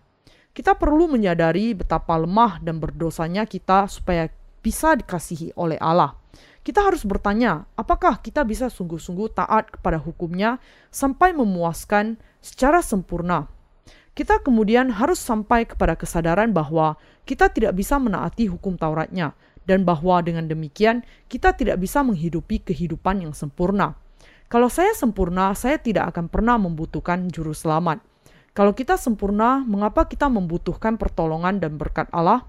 Kita 0.53 0.77
perlu 0.77 1.09
menyadari 1.09 1.73
betapa 1.73 2.17
lemah 2.17 2.61
dan 2.61 2.81
berdosanya 2.81 3.45
kita 3.45 3.89
supaya 3.89 4.29
bisa 4.61 4.95
dikasihi 4.97 5.57
oleh 5.57 5.77
Allah. 5.81 6.15
Kita 6.67 6.83
harus 6.83 7.07
bertanya, 7.07 7.63
apakah 7.79 8.19
kita 8.19 8.43
bisa 8.43 8.67
sungguh-sungguh 8.67 9.39
taat 9.39 9.71
kepada 9.71 10.03
hukumnya 10.03 10.59
sampai 10.91 11.31
memuaskan 11.31 12.19
secara 12.43 12.83
sempurna? 12.83 13.47
Kita 14.17 14.43
kemudian 14.43 14.91
harus 14.91 15.21
sampai 15.21 15.69
kepada 15.69 15.95
kesadaran 15.95 16.51
bahwa 16.51 16.99
kita 17.23 17.53
tidak 17.53 17.77
bisa 17.79 18.01
menaati 18.01 18.51
hukum 18.51 18.75
Tauratnya, 18.75 19.37
dan 19.67 19.83
bahwa 19.83 20.23
dengan 20.23 20.47
demikian 20.47 21.03
kita 21.27 21.53
tidak 21.55 21.83
bisa 21.83 22.01
menghidupi 22.01 22.63
kehidupan 22.63 23.23
yang 23.23 23.35
sempurna. 23.35 23.99
Kalau 24.47 24.71
saya 24.71 24.95
sempurna, 24.95 25.51
saya 25.59 25.77
tidak 25.77 26.15
akan 26.15 26.31
pernah 26.31 26.55
membutuhkan 26.55 27.27
juru 27.31 27.51
selamat. 27.51 27.99
Kalau 28.57 28.73
kita 28.73 28.95
sempurna, 28.97 29.61
mengapa 29.67 30.07
kita 30.07 30.31
membutuhkan 30.31 30.97
pertolongan 30.97 31.59
dan 31.61 31.77
berkat 31.77 32.07
Allah? 32.15 32.47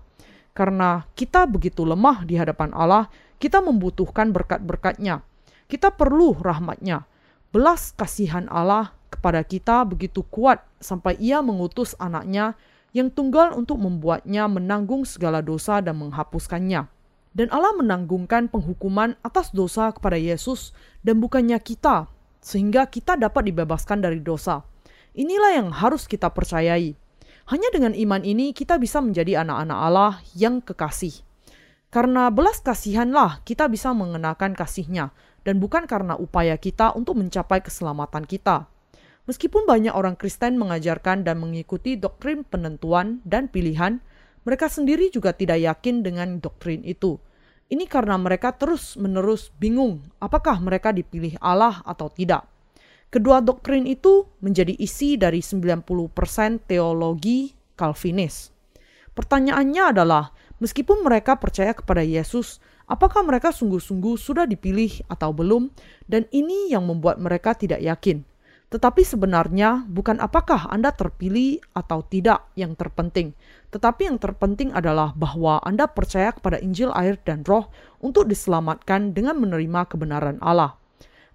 Karena 0.58 1.06
kita 1.14 1.46
begitu 1.46 1.86
lemah 1.86 2.26
di 2.26 2.34
hadapan 2.34 2.74
Allah, 2.74 3.14
kita 3.38 3.62
membutuhkan 3.62 4.34
berkat-berkatnya. 4.34 5.22
Kita 5.70 5.94
perlu 5.94 6.34
rahmatnya. 6.34 7.06
Belas 7.54 7.94
kasihan 7.94 8.50
Allah 8.50 8.98
kepada 9.14 9.46
kita 9.46 9.86
begitu 9.86 10.26
kuat 10.26 10.66
sampai 10.82 11.14
ia 11.22 11.46
mengutus 11.46 11.94
anaknya 12.02 12.58
yang 12.90 13.14
tunggal 13.14 13.54
untuk 13.54 13.78
membuatnya 13.78 14.50
menanggung 14.50 15.06
segala 15.06 15.46
dosa 15.46 15.78
dan 15.78 16.02
menghapuskannya. 16.02 16.90
Dan 17.38 17.48
Allah 17.54 17.78
menanggungkan 17.78 18.50
penghukuman 18.50 19.14
atas 19.22 19.54
dosa 19.54 19.94
kepada 19.94 20.18
Yesus 20.18 20.74
dan 21.06 21.22
bukannya 21.22 21.62
kita, 21.62 22.10
sehingga 22.42 22.90
kita 22.90 23.14
dapat 23.14 23.54
dibebaskan 23.54 24.02
dari 24.02 24.18
dosa. 24.18 24.66
Inilah 25.14 25.62
yang 25.62 25.70
harus 25.70 26.10
kita 26.10 26.34
percayai. 26.34 26.98
Hanya 27.48 27.72
dengan 27.72 27.96
iman 27.96 28.27
ini 28.27 28.51
kita 28.51 28.75
bisa 28.75 29.00
menjadi 29.00 29.39
anak-anak 29.48 29.80
Allah 29.80 30.13
yang 30.36 30.60
kekasih. 30.60 31.24
Karena 31.88 32.27
belas 32.27 32.60
kasihanlah 32.60 33.39
kita 33.48 33.72
bisa 33.72 33.96
mengenakan 33.96 34.51
kasihnya, 34.51 35.16
dan 35.48 35.63
bukan 35.63 35.88
karena 35.88 36.20
upaya 36.20 36.60
kita 36.60 36.92
untuk 36.92 37.16
mencapai 37.16 37.63
keselamatan 37.63 38.27
kita. 38.27 38.68
Meskipun 39.32 39.63
banyak 39.63 39.96
orang 39.96 40.20
Kristen 40.20 40.60
mengajarkan 40.60 41.24
dan 41.24 41.39
mengikuti 41.39 41.96
doktrin 41.96 42.44
penentuan 42.44 43.24
dan 43.24 43.48
pilihan, 43.48 44.04
mereka 44.44 44.68
sendiri 44.68 45.08
juga 45.08 45.32
tidak 45.32 45.63
yakin 45.63 46.04
dengan 46.04 46.44
doktrin 46.44 46.84
itu. 46.84 47.16
Ini 47.72 47.88
karena 47.88 48.20
mereka 48.20 48.56
terus-menerus 48.56 49.56
bingung 49.56 50.04
apakah 50.20 50.60
mereka 50.60 50.92
dipilih 50.92 51.39
Allah 51.39 51.80
atau 51.88 52.12
tidak. 52.12 52.44
Kedua 53.08 53.40
doktrin 53.40 53.88
itu 53.88 54.28
menjadi 54.44 54.76
isi 54.76 55.16
dari 55.16 55.40
90% 55.40 56.12
teologi 56.68 57.56
Calvinis. 57.80 58.52
Pertanyaannya 59.16 59.84
adalah, 59.96 60.36
meskipun 60.60 61.08
mereka 61.08 61.40
percaya 61.40 61.72
kepada 61.72 62.04
Yesus, 62.04 62.60
apakah 62.84 63.24
mereka 63.24 63.56
sungguh-sungguh 63.56 64.20
sudah 64.20 64.44
dipilih 64.44 65.08
atau 65.08 65.32
belum? 65.32 65.72
Dan 66.04 66.28
ini 66.36 66.68
yang 66.68 66.84
membuat 66.84 67.18
mereka 67.24 67.56
tidak 67.56 67.80
yakin. 67.80 68.28
Tetapi 68.68 69.00
sebenarnya 69.08 69.88
bukan 69.88 70.20
apakah 70.20 70.68
Anda 70.68 70.92
terpilih 70.92 71.64
atau 71.72 72.04
tidak 72.04 72.52
yang 72.60 72.76
terpenting, 72.76 73.32
tetapi 73.72 74.12
yang 74.12 74.20
terpenting 74.20 74.76
adalah 74.76 75.16
bahwa 75.16 75.64
Anda 75.64 75.88
percaya 75.88 76.36
kepada 76.36 76.60
Injil, 76.60 76.92
air, 76.92 77.16
dan 77.24 77.48
Roh 77.48 77.72
untuk 78.04 78.28
diselamatkan 78.28 79.16
dengan 79.16 79.40
menerima 79.40 79.88
kebenaran 79.88 80.44
Allah. 80.44 80.76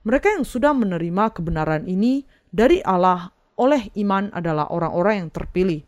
Mereka 0.02 0.34
yang 0.34 0.42
sudah 0.42 0.74
menerima 0.74 1.30
kebenaran 1.30 1.86
ini 1.86 2.26
dari 2.50 2.82
Allah 2.82 3.30
oleh 3.54 3.94
iman 4.02 4.34
adalah 4.34 4.66
orang-orang 4.74 5.26
yang 5.26 5.30
terpilih. 5.30 5.86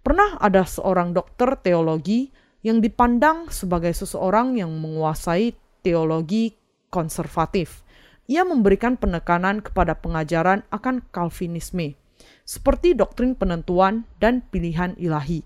Pernah 0.00 0.40
ada 0.40 0.64
seorang 0.64 1.12
dokter 1.12 1.52
teologi 1.60 2.32
yang 2.64 2.80
dipandang 2.80 3.52
sebagai 3.52 3.92
seseorang 3.92 4.56
yang 4.56 4.72
menguasai 4.72 5.52
teologi 5.84 6.56
konservatif. 6.88 7.84
Ia 8.30 8.46
memberikan 8.48 8.96
penekanan 8.96 9.60
kepada 9.60 9.98
pengajaran 9.98 10.64
akan 10.72 11.04
Calvinisme, 11.12 11.98
seperti 12.48 12.96
doktrin 12.96 13.36
penentuan 13.36 14.08
dan 14.16 14.40
pilihan 14.48 14.96
ilahi. 14.96 15.44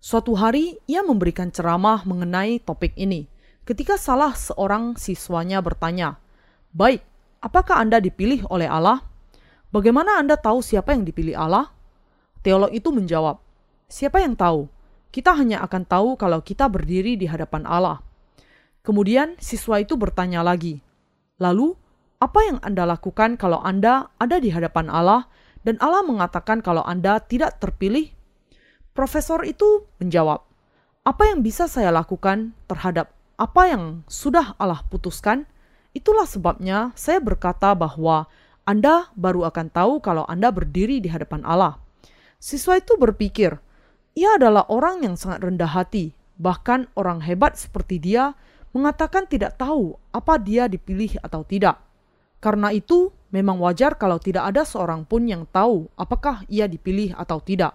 Suatu 0.00 0.38
hari, 0.38 0.78
ia 0.86 1.02
memberikan 1.02 1.50
ceramah 1.50 2.06
mengenai 2.06 2.62
topik 2.62 2.94
ini. 2.94 3.26
Ketika 3.66 3.98
salah 3.98 4.38
seorang 4.38 4.94
siswanya 4.94 5.58
bertanya, 5.58 6.22
"Baik, 6.70 7.02
Apakah 7.44 7.84
Anda 7.84 8.00
dipilih 8.00 8.48
oleh 8.48 8.64
Allah? 8.64 9.04
Bagaimana 9.68 10.16
Anda 10.16 10.40
tahu 10.40 10.64
siapa 10.64 10.96
yang 10.96 11.04
dipilih 11.04 11.36
Allah? 11.36 11.68
Teolog 12.40 12.72
itu 12.72 12.88
menjawab, 12.94 13.42
"Siapa 13.90 14.22
yang 14.22 14.38
tahu? 14.38 14.70
Kita 15.12 15.36
hanya 15.36 15.60
akan 15.66 15.82
tahu 15.84 16.08
kalau 16.16 16.40
kita 16.40 16.70
berdiri 16.70 17.18
di 17.18 17.28
hadapan 17.28 17.68
Allah." 17.68 18.00
Kemudian 18.86 19.34
siswa 19.42 19.82
itu 19.82 19.98
bertanya 19.98 20.46
lagi, 20.46 20.80
"Lalu, 21.42 21.74
apa 22.22 22.40
yang 22.46 22.58
Anda 22.62 22.86
lakukan 22.86 23.36
kalau 23.36 23.60
Anda 23.60 24.08
ada 24.16 24.38
di 24.40 24.48
hadapan 24.54 24.88
Allah 24.88 25.26
dan 25.66 25.76
Allah 25.82 26.06
mengatakan 26.06 26.62
kalau 26.62 26.86
Anda 26.86 27.18
tidak 27.20 27.58
terpilih?" 27.58 28.14
Profesor 28.94 29.44
itu 29.44 29.84
menjawab, 30.00 30.40
"Apa 31.04 31.28
yang 31.28 31.44
bisa 31.44 31.68
saya 31.68 31.92
lakukan 31.92 32.56
terhadap 32.70 33.12
apa 33.36 33.68
yang 33.68 34.06
sudah 34.08 34.56
Allah 34.56 34.80
putuskan?" 34.88 35.44
Itulah 35.96 36.28
sebabnya 36.28 36.92
saya 36.92 37.24
berkata 37.24 37.72
bahwa 37.72 38.28
Anda 38.68 39.08
baru 39.16 39.48
akan 39.48 39.72
tahu 39.72 40.04
kalau 40.04 40.28
Anda 40.28 40.52
berdiri 40.52 41.00
di 41.00 41.08
hadapan 41.08 41.40
Allah. 41.48 41.80
Siswa 42.36 42.76
itu 42.76 43.00
berpikir, 43.00 43.56
ia 44.12 44.36
adalah 44.36 44.68
orang 44.68 45.08
yang 45.08 45.16
sangat 45.16 45.48
rendah 45.48 45.72
hati, 45.72 46.12
bahkan 46.36 46.84
orang 47.00 47.24
hebat 47.24 47.56
seperti 47.56 47.96
dia 47.96 48.36
mengatakan 48.76 49.24
tidak 49.24 49.56
tahu 49.56 49.96
apa 50.12 50.36
dia 50.36 50.68
dipilih 50.68 51.16
atau 51.24 51.40
tidak. 51.48 51.80
Karena 52.44 52.76
itu, 52.76 53.08
memang 53.32 53.56
wajar 53.56 53.96
kalau 53.96 54.20
tidak 54.20 54.52
ada 54.52 54.68
seorang 54.68 55.08
pun 55.08 55.24
yang 55.24 55.48
tahu 55.48 55.88
apakah 55.96 56.44
ia 56.52 56.68
dipilih 56.68 57.16
atau 57.16 57.40
tidak. 57.40 57.72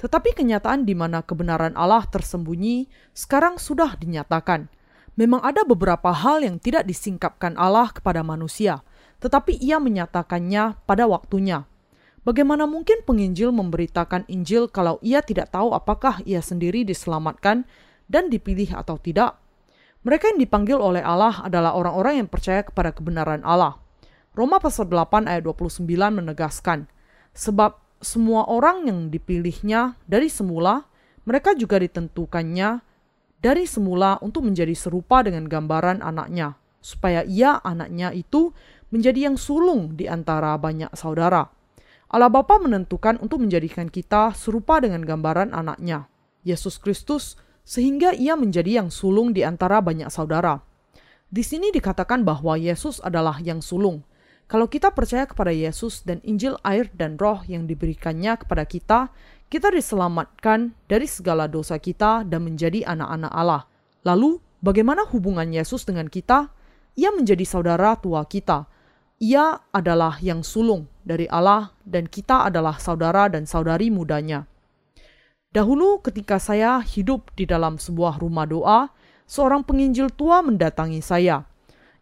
Tetapi 0.00 0.32
kenyataan 0.32 0.88
di 0.88 0.96
mana 0.96 1.20
kebenaran 1.20 1.76
Allah 1.76 2.08
tersembunyi 2.08 2.88
sekarang 3.12 3.60
sudah 3.60 4.00
dinyatakan, 4.00 4.72
Memang 5.16 5.40
ada 5.40 5.64
beberapa 5.64 6.12
hal 6.12 6.44
yang 6.44 6.60
tidak 6.60 6.84
disingkapkan 6.84 7.56
Allah 7.56 7.88
kepada 7.88 8.20
manusia, 8.20 8.84
tetapi 9.16 9.56
ia 9.56 9.80
menyatakannya 9.80 10.76
pada 10.84 11.08
waktunya. 11.08 11.64
Bagaimana 12.20 12.68
mungkin 12.68 13.00
penginjil 13.00 13.48
memberitakan 13.48 14.28
Injil 14.28 14.68
kalau 14.68 15.00
ia 15.00 15.24
tidak 15.24 15.56
tahu 15.56 15.72
apakah 15.72 16.20
ia 16.28 16.44
sendiri 16.44 16.84
diselamatkan 16.84 17.64
dan 18.12 18.28
dipilih 18.28 18.76
atau 18.76 19.00
tidak? 19.00 19.40
Mereka 20.04 20.34
yang 20.34 20.38
dipanggil 20.42 20.76
oleh 20.76 21.00
Allah 21.00 21.40
adalah 21.42 21.72
orang-orang 21.78 22.20
yang 22.20 22.28
percaya 22.28 22.60
kepada 22.66 22.92
kebenaran 22.92 23.40
Allah. 23.40 23.80
Roma 24.36 24.60
pasal 24.60 24.90
8 24.90 25.32
ayat 25.32 25.48
29 25.48 25.86
menegaskan, 26.12 26.92
sebab 27.32 27.80
semua 28.04 28.44
orang 28.52 28.84
yang 28.84 29.08
dipilihnya 29.08 29.96
dari 30.04 30.28
semula, 30.28 30.84
mereka 31.24 31.56
juga 31.56 31.80
ditentukannya 31.80 32.84
dari 33.46 33.62
semula 33.62 34.18
untuk 34.26 34.42
menjadi 34.42 34.74
serupa 34.74 35.22
dengan 35.22 35.46
gambaran 35.46 36.02
anaknya, 36.02 36.58
supaya 36.82 37.22
ia 37.22 37.62
anaknya 37.62 38.10
itu 38.10 38.50
menjadi 38.90 39.30
yang 39.30 39.38
sulung 39.38 39.94
di 39.94 40.10
antara 40.10 40.58
banyak 40.58 40.90
saudara. 40.98 41.46
Allah 42.10 42.26
Bapa 42.26 42.58
menentukan 42.58 43.22
untuk 43.22 43.46
menjadikan 43.46 43.86
kita 43.86 44.34
serupa 44.34 44.82
dengan 44.82 45.06
gambaran 45.06 45.54
anaknya, 45.54 46.10
Yesus 46.42 46.82
Kristus, 46.82 47.38
sehingga 47.62 48.10
ia 48.18 48.34
menjadi 48.34 48.82
yang 48.82 48.90
sulung 48.90 49.30
di 49.30 49.46
antara 49.46 49.78
banyak 49.78 50.10
saudara. 50.10 50.58
Di 51.30 51.46
sini 51.46 51.70
dikatakan 51.70 52.26
bahwa 52.26 52.58
Yesus 52.58 52.98
adalah 52.98 53.38
yang 53.38 53.62
sulung. 53.62 54.02
Kalau 54.46 54.66
kita 54.66 54.90
percaya 54.90 55.26
kepada 55.26 55.50
Yesus 55.50 56.02
dan 56.02 56.18
Injil 56.26 56.58
air 56.66 56.90
dan 56.94 57.14
roh 57.18 57.42
yang 57.46 57.66
diberikannya 57.66 58.38
kepada 58.42 58.66
kita, 58.66 59.10
kita 59.46 59.70
diselamatkan 59.70 60.74
dari 60.90 61.06
segala 61.06 61.46
dosa 61.46 61.78
kita 61.78 62.26
dan 62.26 62.42
menjadi 62.42 62.82
anak-anak 62.82 63.32
Allah. 63.32 63.62
Lalu, 64.02 64.42
bagaimana 64.58 65.06
hubungan 65.06 65.46
Yesus 65.50 65.86
dengan 65.86 66.10
kita? 66.10 66.50
Ia 66.98 67.14
menjadi 67.14 67.46
saudara 67.46 67.94
tua 68.00 68.26
kita. 68.26 68.66
Ia 69.22 69.56
adalah 69.72 70.20
yang 70.20 70.42
sulung 70.44 70.90
dari 71.06 71.24
Allah 71.30 71.72
dan 71.86 72.10
kita 72.10 72.50
adalah 72.50 72.76
saudara 72.76 73.30
dan 73.32 73.48
saudari 73.48 73.88
mudanya. 73.88 74.44
Dahulu 75.54 76.04
ketika 76.04 76.36
saya 76.36 76.84
hidup 76.84 77.32
di 77.32 77.48
dalam 77.48 77.80
sebuah 77.80 78.20
rumah 78.20 78.44
doa, 78.44 78.92
seorang 79.24 79.64
penginjil 79.64 80.12
tua 80.12 80.44
mendatangi 80.44 81.00
saya. 81.00 81.48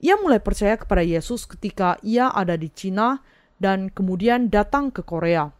Ia 0.03 0.19
mulai 0.19 0.43
percaya 0.43 0.75
kepada 0.75 1.07
Yesus 1.07 1.47
ketika 1.47 2.03
ia 2.03 2.35
ada 2.35 2.59
di 2.59 2.67
Cina 2.67 3.23
dan 3.63 3.95
kemudian 3.95 4.51
datang 4.51 4.91
ke 4.91 5.07
Korea. 5.07 5.55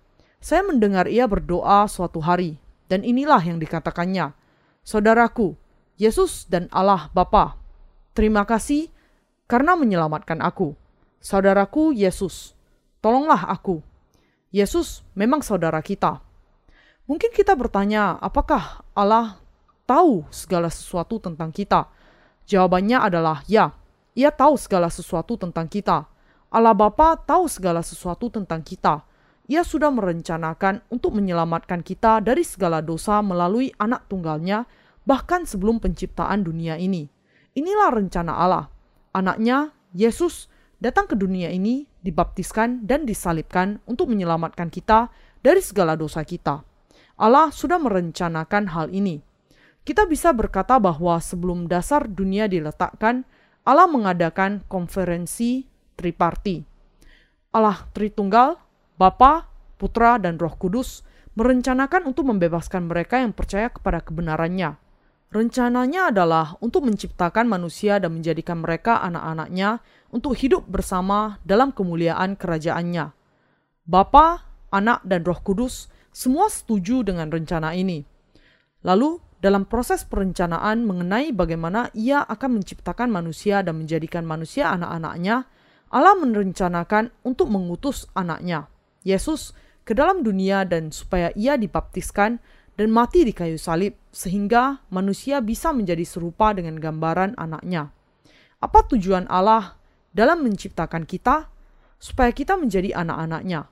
Saya 0.45 0.61
mendengar 0.61 1.09
ia 1.09 1.25
berdoa 1.25 1.89
suatu 1.89 2.21
hari, 2.21 2.61
dan 2.93 3.01
inilah 3.01 3.41
yang 3.41 3.57
dikatakannya. 3.57 4.37
Saudaraku, 4.85 5.57
Yesus 5.97 6.45
dan 6.53 6.69
Allah 6.69 7.09
Bapa, 7.17 7.57
terima 8.13 8.45
kasih 8.45 8.93
karena 9.49 9.73
menyelamatkan 9.73 10.45
aku. 10.45 10.77
Saudaraku 11.25 11.97
Yesus, 11.97 12.53
tolonglah 13.01 13.41
aku. 13.49 13.81
Yesus 14.53 15.01
memang 15.17 15.41
saudara 15.41 15.81
kita. 15.81 16.21
Mungkin 17.09 17.33
kita 17.33 17.57
bertanya, 17.57 18.21
apakah 18.21 18.85
Allah 18.93 19.41
tahu 19.89 20.29
segala 20.29 20.69
sesuatu 20.69 21.17
tentang 21.25 21.57
kita? 21.57 21.89
Jawabannya 22.45 23.01
adalah 23.01 23.41
ya, 23.49 23.73
ia 24.13 24.29
tahu 24.29 24.61
segala 24.61 24.93
sesuatu 24.93 25.41
tentang 25.41 25.73
kita. 25.73 26.05
Allah 26.53 26.77
Bapa 26.77 27.17
tahu 27.17 27.49
segala 27.49 27.81
sesuatu 27.81 28.29
tentang 28.29 28.61
kita 28.61 29.09
ia 29.45 29.61
sudah 29.61 29.93
merencanakan 29.93 30.89
untuk 30.89 31.13
menyelamatkan 31.21 31.85
kita 31.85 32.25
dari 32.25 32.41
segala 32.45 32.81
dosa 32.81 33.21
melalui 33.21 33.69
anak 33.77 34.09
tunggalnya 34.09 34.65
bahkan 35.05 35.45
sebelum 35.45 35.85
penciptaan 35.85 36.41
dunia 36.41 36.81
ini. 36.81 37.05
Inilah 37.53 37.93
rencana 37.93 38.33
Allah. 38.41 38.67
Anaknya, 39.13 39.71
Yesus, 39.93 40.49
datang 40.81 41.07
ke 41.07 41.15
dunia 41.15 41.53
ini, 41.53 41.85
dibaptiskan 42.01 42.89
dan 42.89 43.05
disalibkan 43.05 43.85
untuk 43.85 44.11
menyelamatkan 44.11 44.73
kita 44.73 45.13
dari 45.45 45.61
segala 45.61 45.95
dosa 45.95 46.25
kita. 46.25 46.65
Allah 47.21 47.53
sudah 47.53 47.79
merencanakan 47.79 48.75
hal 48.75 48.91
ini. 48.91 49.23
Kita 49.85 50.09
bisa 50.09 50.33
berkata 50.33 50.81
bahwa 50.81 51.21
sebelum 51.21 51.69
dasar 51.69 52.09
dunia 52.09 52.49
diletakkan, 52.49 53.29
Allah 53.69 53.85
mengadakan 53.85 54.65
konferensi 54.67 55.69
triparti. 55.95 56.65
Allah 57.53 57.87
Tritunggal, 57.93 58.64
Bapa, 58.95 59.51
Putra, 59.75 60.23
dan 60.23 60.39
Roh 60.39 60.55
Kudus 60.55 61.03
merencanakan 61.35 62.07
untuk 62.07 62.31
membebaskan 62.31 62.87
mereka 62.87 63.19
yang 63.19 63.35
percaya 63.35 63.67
kepada 63.67 63.99
kebenarannya. 63.99 64.79
Rencananya 65.35 66.15
adalah 66.15 66.55
untuk 66.63 66.87
menciptakan 66.87 67.51
manusia 67.51 67.99
dan 67.99 68.15
menjadikan 68.15 68.63
mereka 68.63 69.03
anak-anaknya 69.03 69.83
untuk 70.15 70.39
hidup 70.39 70.63
bersama 70.71 71.43
dalam 71.43 71.75
kemuliaan 71.75 72.39
kerajaannya. 72.39 73.11
Bapa, 73.83 74.47
Anak, 74.71 75.03
dan 75.03 75.27
Roh 75.27 75.43
Kudus 75.43 75.91
semua 76.15 76.47
setuju 76.47 77.03
dengan 77.03 77.35
rencana 77.35 77.75
ini. 77.75 78.07
Lalu, 78.87 79.19
dalam 79.43 79.67
proses 79.67 80.07
perencanaan 80.07 80.87
mengenai 80.87 81.35
bagaimana 81.35 81.91
ia 81.99 82.23
akan 82.23 82.63
menciptakan 82.63 83.11
manusia 83.11 83.61
dan 83.67 83.83
menjadikan 83.83 84.23
manusia 84.23 84.71
anak-anaknya, 84.71 85.51
Allah 85.91 86.15
merencanakan 86.15 87.11
untuk 87.27 87.51
mengutus 87.51 88.07
anaknya. 88.15 88.71
Yesus 89.05 89.55
ke 89.85 89.93
dalam 89.93 90.25
dunia 90.25 90.65
dan 90.65 90.91
supaya 90.91 91.31
ia 91.37 91.55
dibaptiskan 91.61 92.41
dan 92.75 92.89
mati 92.91 93.23
di 93.23 93.31
kayu 93.31 93.61
salib 93.61 93.95
sehingga 94.11 94.83
manusia 94.91 95.39
bisa 95.39 95.71
menjadi 95.71 96.03
serupa 96.03 96.51
dengan 96.57 96.81
gambaran 96.81 97.39
anaknya. 97.39 97.93
Apa 98.59 98.89
tujuan 98.91 99.29
Allah 99.31 99.79
dalam 100.11 100.43
menciptakan 100.43 101.05
kita? 101.07 101.55
supaya 102.05 102.29
kita 102.37 102.61
menjadi 102.61 102.93
anak-anaknya. 102.93 103.65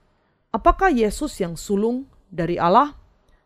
Apakah 0.56 0.88
Yesus 0.88 1.36
yang 1.44 1.60
sulung 1.60 2.08
dari 2.32 2.56
Allah? 2.56 2.96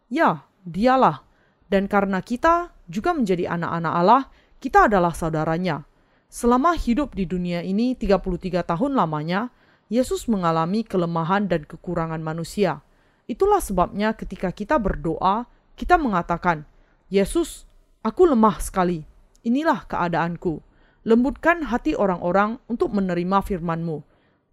Ya, 0.07 0.47
dialah. 0.63 1.27
Dan 1.67 1.91
karena 1.91 2.23
kita 2.23 2.71
juga 2.87 3.11
menjadi 3.11 3.51
anak-anak 3.51 3.93
Allah, 3.99 4.23
kita 4.63 4.87
adalah 4.87 5.11
saudaranya. 5.11 5.83
Selama 6.31 6.79
hidup 6.79 7.19
di 7.19 7.27
dunia 7.27 7.67
ini 7.67 7.99
33 7.99 8.63
tahun 8.63 8.95
lamanya, 8.95 9.51
Yesus 9.87 10.27
mengalami 10.27 10.83
kelemahan 10.83 11.47
dan 11.47 11.63
kekurangan 11.63 12.19
manusia. 12.19 12.83
Itulah 13.31 13.63
sebabnya 13.63 14.19
ketika 14.19 14.51
kita 14.51 14.83
berdoa, 14.83 15.47
kita 15.79 15.95
mengatakan, 15.95 16.67
Yesus, 17.07 17.71
aku 18.03 18.27
lemah 18.27 18.59
sekali. 18.59 19.07
Inilah 19.47 19.87
keadaanku. 19.87 20.59
Lembutkan 21.07 21.71
hati 21.71 21.95
orang-orang 21.95 22.59
untuk 22.67 22.91
menerima 22.91 23.39
firman-Mu. 23.47 24.03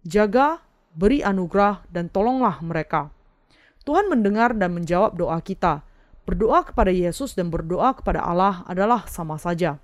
Jaga, 0.06 0.62
beri 0.94 1.26
anugerah, 1.26 1.82
dan 1.90 2.06
tolonglah 2.06 2.62
mereka. 2.62 3.10
Tuhan 3.82 4.06
mendengar 4.06 4.54
dan 4.54 4.70
menjawab 4.70 5.18
doa 5.18 5.42
kita. 5.42 5.82
Berdoa 6.22 6.62
kepada 6.62 6.94
Yesus 6.94 7.34
dan 7.34 7.50
berdoa 7.50 7.90
kepada 7.98 8.22
Allah 8.22 8.62
adalah 8.70 9.02
sama 9.10 9.34
saja. 9.34 9.82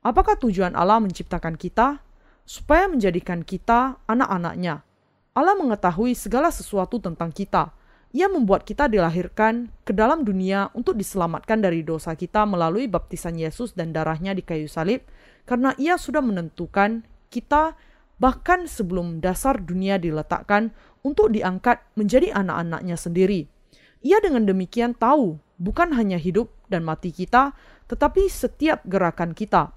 Apakah 0.00 0.38
tujuan 0.38 0.78
Allah 0.78 1.02
menciptakan 1.02 1.58
kita? 1.58 2.05
Supaya 2.46 2.86
menjadikan 2.86 3.42
kita 3.42 3.98
anak-anaknya. 4.06 4.86
Allah 5.34 5.58
mengetahui 5.58 6.14
segala 6.14 6.54
sesuatu 6.54 7.02
tentang 7.02 7.34
kita. 7.34 7.74
Ia 8.14 8.30
membuat 8.30 8.62
kita 8.62 8.86
dilahirkan 8.86 9.68
ke 9.82 9.90
dalam 9.92 10.22
dunia 10.22 10.70
untuk 10.72 10.96
diselamatkan 10.96 11.60
dari 11.60 11.82
dosa 11.82 12.14
kita 12.14 12.46
melalui 12.46 12.86
baptisan 12.86 13.36
Yesus 13.36 13.74
dan 13.74 13.90
darahnya 13.90 14.32
di 14.32 14.40
kayu 14.40 14.70
salib, 14.70 15.04
karena 15.44 15.74
ia 15.76 15.98
sudah 15.98 16.22
menentukan 16.22 17.04
kita 17.28 17.76
bahkan 18.16 18.64
sebelum 18.64 19.20
dasar 19.20 19.60
dunia 19.60 20.00
diletakkan 20.00 20.72
untuk 21.04 21.34
diangkat 21.34 21.84
menjadi 21.98 22.32
anak-anaknya 22.32 22.96
sendiri. 22.96 23.50
Ia 24.00 24.22
dengan 24.24 24.48
demikian 24.48 24.96
tahu 24.96 25.36
bukan 25.60 25.92
hanya 25.92 26.16
hidup 26.16 26.48
dan 26.72 26.86
mati 26.86 27.12
kita, 27.12 27.52
tetapi 27.90 28.30
setiap 28.30 28.86
gerakan 28.88 29.36
kita. 29.36 29.76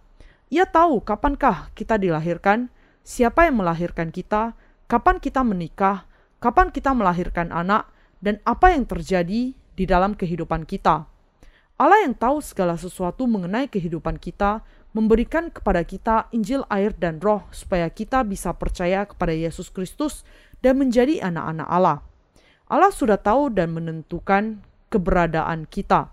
Ia 0.49 0.65
tahu 0.65 1.05
kapankah 1.05 1.69
kita 1.77 2.01
dilahirkan, 2.01 2.73
siapa 3.05 3.45
yang 3.45 3.61
melahirkan 3.61 4.09
kita, 4.09 4.57
kapan 4.89 5.21
kita 5.21 5.45
menikah, 5.45 6.09
kapan 6.41 6.73
kita 6.73 6.89
melahirkan 6.97 7.53
anak, 7.53 7.85
dan 8.17 8.41
apa 8.49 8.73
yang 8.73 8.89
terjadi 8.89 9.53
di 9.53 9.83
dalam 9.85 10.17
kehidupan 10.17 10.65
kita. 10.65 11.05
Allah 11.79 12.01
yang 12.01 12.17
tahu 12.17 12.41
segala 12.41 12.75
sesuatu 12.75 13.29
mengenai 13.29 13.69
kehidupan 13.69 14.17
kita 14.17 14.65
memberikan 14.91 15.53
kepada 15.53 15.85
kita 15.85 16.27
Injil 16.33 16.65
air 16.67 16.97
dan 16.97 17.21
roh 17.21 17.45
supaya 17.53 17.87
kita 17.87 18.25
bisa 18.25 18.51
percaya 18.57 19.05
kepada 19.05 19.31
Yesus 19.31 19.69
Kristus 19.69 20.25
dan 20.65 20.81
menjadi 20.81 21.23
anak-anak 21.23 21.69
Allah. 21.69 22.01
Allah 22.65 22.89
sudah 22.89 23.21
tahu 23.21 23.53
dan 23.53 23.69
menentukan 23.71 24.65
keberadaan 24.89 25.69
kita. 25.69 26.09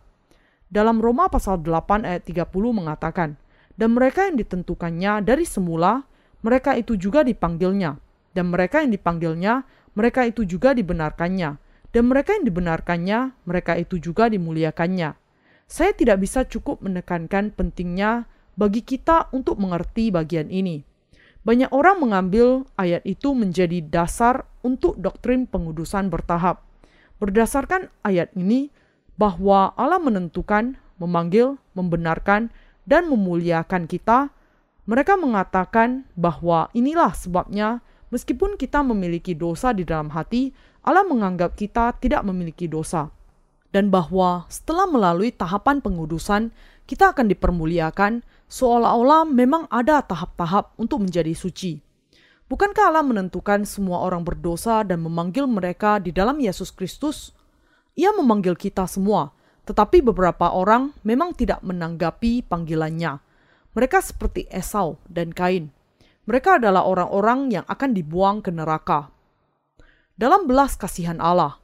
Dalam 0.69 1.01
Roma 1.01 1.33
pasal 1.33 1.65
8 1.65 2.05
ayat 2.05 2.23
30 2.29 2.53
mengatakan, 2.71 3.41
dan 3.77 3.93
mereka 3.93 4.29
yang 4.29 4.41
ditentukannya 4.41 5.21
dari 5.25 5.45
semula, 5.45 6.05
mereka 6.41 6.77
itu 6.77 6.97
juga 6.97 7.21
dipanggilnya. 7.25 8.01
Dan 8.33 8.53
mereka 8.53 8.85
yang 8.85 8.93
dipanggilnya, 8.93 9.65
mereka 9.97 10.29
itu 10.29 10.45
juga 10.45 10.77
dibenarkannya. 10.77 11.57
Dan 11.93 12.05
mereka 12.13 12.37
yang 12.37 12.45
dibenarkannya, 12.45 13.19
mereka 13.49 13.77
itu 13.81 13.97
juga 13.97 14.29
dimuliakannya. 14.29 15.17
Saya 15.65 15.93
tidak 15.97 16.21
bisa 16.21 16.45
cukup 16.45 16.85
menekankan 16.85 17.53
pentingnya 17.53 18.29
bagi 18.57 18.85
kita 18.85 19.33
untuk 19.33 19.57
mengerti 19.57 20.13
bagian 20.13 20.53
ini. 20.53 20.85
Banyak 21.45 21.71
orang 21.73 22.03
mengambil 22.03 22.67
ayat 22.77 23.07
itu 23.07 23.33
menjadi 23.33 23.81
dasar 23.85 24.45
untuk 24.67 24.99
doktrin 24.99 25.47
pengudusan 25.47 26.11
bertahap. 26.13 26.65
Berdasarkan 27.17 27.89
ayat 28.05 28.35
ini, 28.37 28.69
bahwa 29.17 29.73
Allah 29.81 30.01
menentukan, 30.01 30.77
memanggil, 31.01 31.57
membenarkan, 31.73 32.53
dan 32.87 33.11
memuliakan 33.11 33.91
kita, 33.91 34.31
mereka 34.87 35.19
mengatakan 35.19 36.07
bahwa 36.15 36.71
inilah 36.71 37.11
sebabnya 37.13 37.83
meskipun 38.15 38.55
kita 38.55 38.87
memiliki 38.87 39.35
dosa 39.35 39.75
di 39.75 39.83
dalam 39.83 40.15
hati, 40.15 40.55
Allah 40.87 41.03
menganggap 41.03 41.59
kita 41.59 41.99
tidak 41.99 42.23
memiliki 42.23 42.71
dosa. 42.71 43.11
Dan 43.75 43.91
bahwa 43.91 44.47
setelah 44.47 44.87
melalui 44.87 45.35
tahapan 45.35 45.83
pengudusan, 45.83 46.55
kita 46.87 47.11
akan 47.13 47.27
dipermuliakan 47.27 48.23
seolah-olah 48.47 49.27
memang 49.27 49.67
ada 49.69 50.01
tahap-tahap 50.07 50.73
untuk 50.79 51.03
menjadi 51.03 51.35
suci. 51.35 51.83
Bukankah 52.47 52.95
Allah 52.95 53.03
menentukan 53.03 53.67
semua 53.67 54.07
orang 54.07 54.23
berdosa 54.23 54.87
dan 54.87 55.03
memanggil 55.03 55.51
mereka 55.51 55.99
di 55.99 56.15
dalam 56.15 56.39
Yesus 56.39 56.71
Kristus? 56.71 57.35
Ia 57.99 58.15
memanggil 58.15 58.55
kita 58.55 58.87
semua, 58.87 59.35
tetapi 59.67 59.99
beberapa 60.01 60.55
orang 60.55 60.95
memang 61.03 61.35
tidak 61.35 61.59
menanggapi 61.67 62.47
panggilannya. 62.47 63.19
Mereka 63.75 63.99
seperti 64.01 64.47
Esau 64.49 64.97
dan 65.11 65.35
Kain. 65.35 65.75
Mereka 66.25 66.63
adalah 66.63 66.87
orang-orang 66.87 67.51
yang 67.51 67.67
akan 67.67 67.91
dibuang 67.93 68.41
ke 68.41 68.55
neraka. 68.55 69.11
Dalam 70.17 70.49
belas 70.49 70.79
kasihan 70.79 71.21
Allah, 71.21 71.61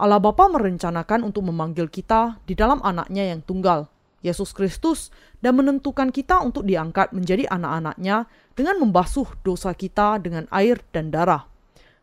Allah 0.00 0.16
Bapa 0.16 0.48
merencanakan 0.48 1.28
untuk 1.28 1.44
memanggil 1.44 1.92
kita 1.92 2.40
di 2.48 2.56
dalam 2.56 2.80
anaknya 2.80 3.36
yang 3.36 3.44
tunggal, 3.44 3.92
Yesus 4.24 4.56
Kristus, 4.56 5.12
dan 5.44 5.60
menentukan 5.60 6.08
kita 6.08 6.40
untuk 6.40 6.64
diangkat 6.64 7.12
menjadi 7.12 7.44
anak-anaknya 7.52 8.24
dengan 8.56 8.80
membasuh 8.80 9.28
dosa 9.44 9.76
kita 9.76 10.16
dengan 10.16 10.48
air 10.48 10.80
dan 10.96 11.12
darah. 11.12 11.44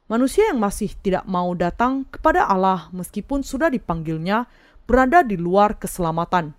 Manusia 0.08 0.54
yang 0.54 0.62
masih 0.62 0.94
tidak 1.04 1.28
mau 1.28 1.52
datang 1.58 2.08
kepada 2.08 2.48
Allah 2.48 2.88
meskipun 2.96 3.44
sudah 3.44 3.68
dipanggilnya 3.68 4.48
berada 4.88 5.22
di 5.22 5.36
luar 5.36 5.76
keselamatan. 5.76 6.56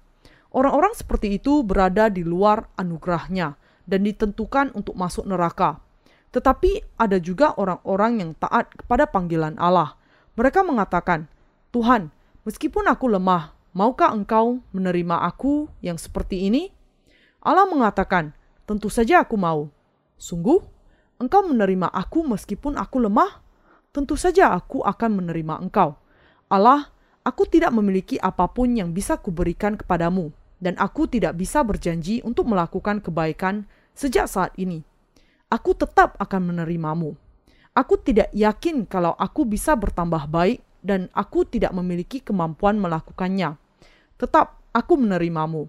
Orang-orang 0.52 0.92
seperti 0.92 1.40
itu 1.40 1.64
berada 1.64 2.12
di 2.12 2.24
luar 2.24 2.68
anugerahnya 2.76 3.56
dan 3.88 4.00
ditentukan 4.04 4.76
untuk 4.76 4.96
masuk 4.96 5.24
neraka. 5.24 5.80
Tetapi 6.28 7.00
ada 7.00 7.16
juga 7.16 7.56
orang-orang 7.56 8.20
yang 8.20 8.30
taat 8.36 8.68
kepada 8.76 9.08
panggilan 9.08 9.56
Allah. 9.56 9.96
Mereka 10.36 10.60
mengatakan, 10.60 11.24
Tuhan, 11.72 12.12
meskipun 12.44 12.84
aku 12.84 13.08
lemah, 13.08 13.56
maukah 13.72 14.12
engkau 14.12 14.60
menerima 14.76 15.24
aku 15.24 15.72
yang 15.80 15.96
seperti 15.96 16.52
ini? 16.52 16.68
Allah 17.40 17.64
mengatakan, 17.64 18.36
tentu 18.68 18.92
saja 18.92 19.24
aku 19.24 19.40
mau. 19.40 19.72
Sungguh, 20.20 20.60
engkau 21.16 21.48
menerima 21.48 21.88
aku 21.88 22.28
meskipun 22.28 22.76
aku 22.76 23.00
lemah? 23.00 23.40
Tentu 23.88 24.20
saja 24.20 24.52
aku 24.52 24.84
akan 24.84 25.24
menerima 25.24 25.64
engkau. 25.64 25.96
Allah 26.52 26.92
Aku 27.28 27.44
tidak 27.44 27.76
memiliki 27.76 28.16
apa 28.16 28.48
pun 28.48 28.72
yang 28.72 28.96
bisa 28.96 29.20
kuberikan 29.20 29.76
kepadamu, 29.76 30.32
dan 30.64 30.80
aku 30.80 31.04
tidak 31.04 31.36
bisa 31.36 31.60
berjanji 31.60 32.24
untuk 32.24 32.48
melakukan 32.48 33.04
kebaikan 33.04 33.68
sejak 33.92 34.24
saat 34.32 34.56
ini. 34.56 34.80
Aku 35.52 35.76
tetap 35.76 36.16
akan 36.16 36.56
menerimamu. 36.56 37.20
Aku 37.76 38.00
tidak 38.00 38.32
yakin 38.32 38.88
kalau 38.88 39.12
aku 39.20 39.44
bisa 39.44 39.76
bertambah 39.76 40.24
baik, 40.24 40.64
dan 40.80 41.12
aku 41.12 41.44
tidak 41.44 41.76
memiliki 41.76 42.24
kemampuan 42.24 42.80
melakukannya. 42.80 43.60
Tetap 44.16 44.56
aku 44.72 44.96
menerimamu. 44.96 45.68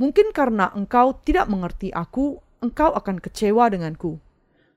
Mungkin 0.00 0.32
karena 0.32 0.72
engkau 0.72 1.12
tidak 1.20 1.44
mengerti 1.52 1.92
aku, 1.92 2.40
engkau 2.64 2.96
akan 2.96 3.20
kecewa 3.20 3.68
denganku. 3.68 4.16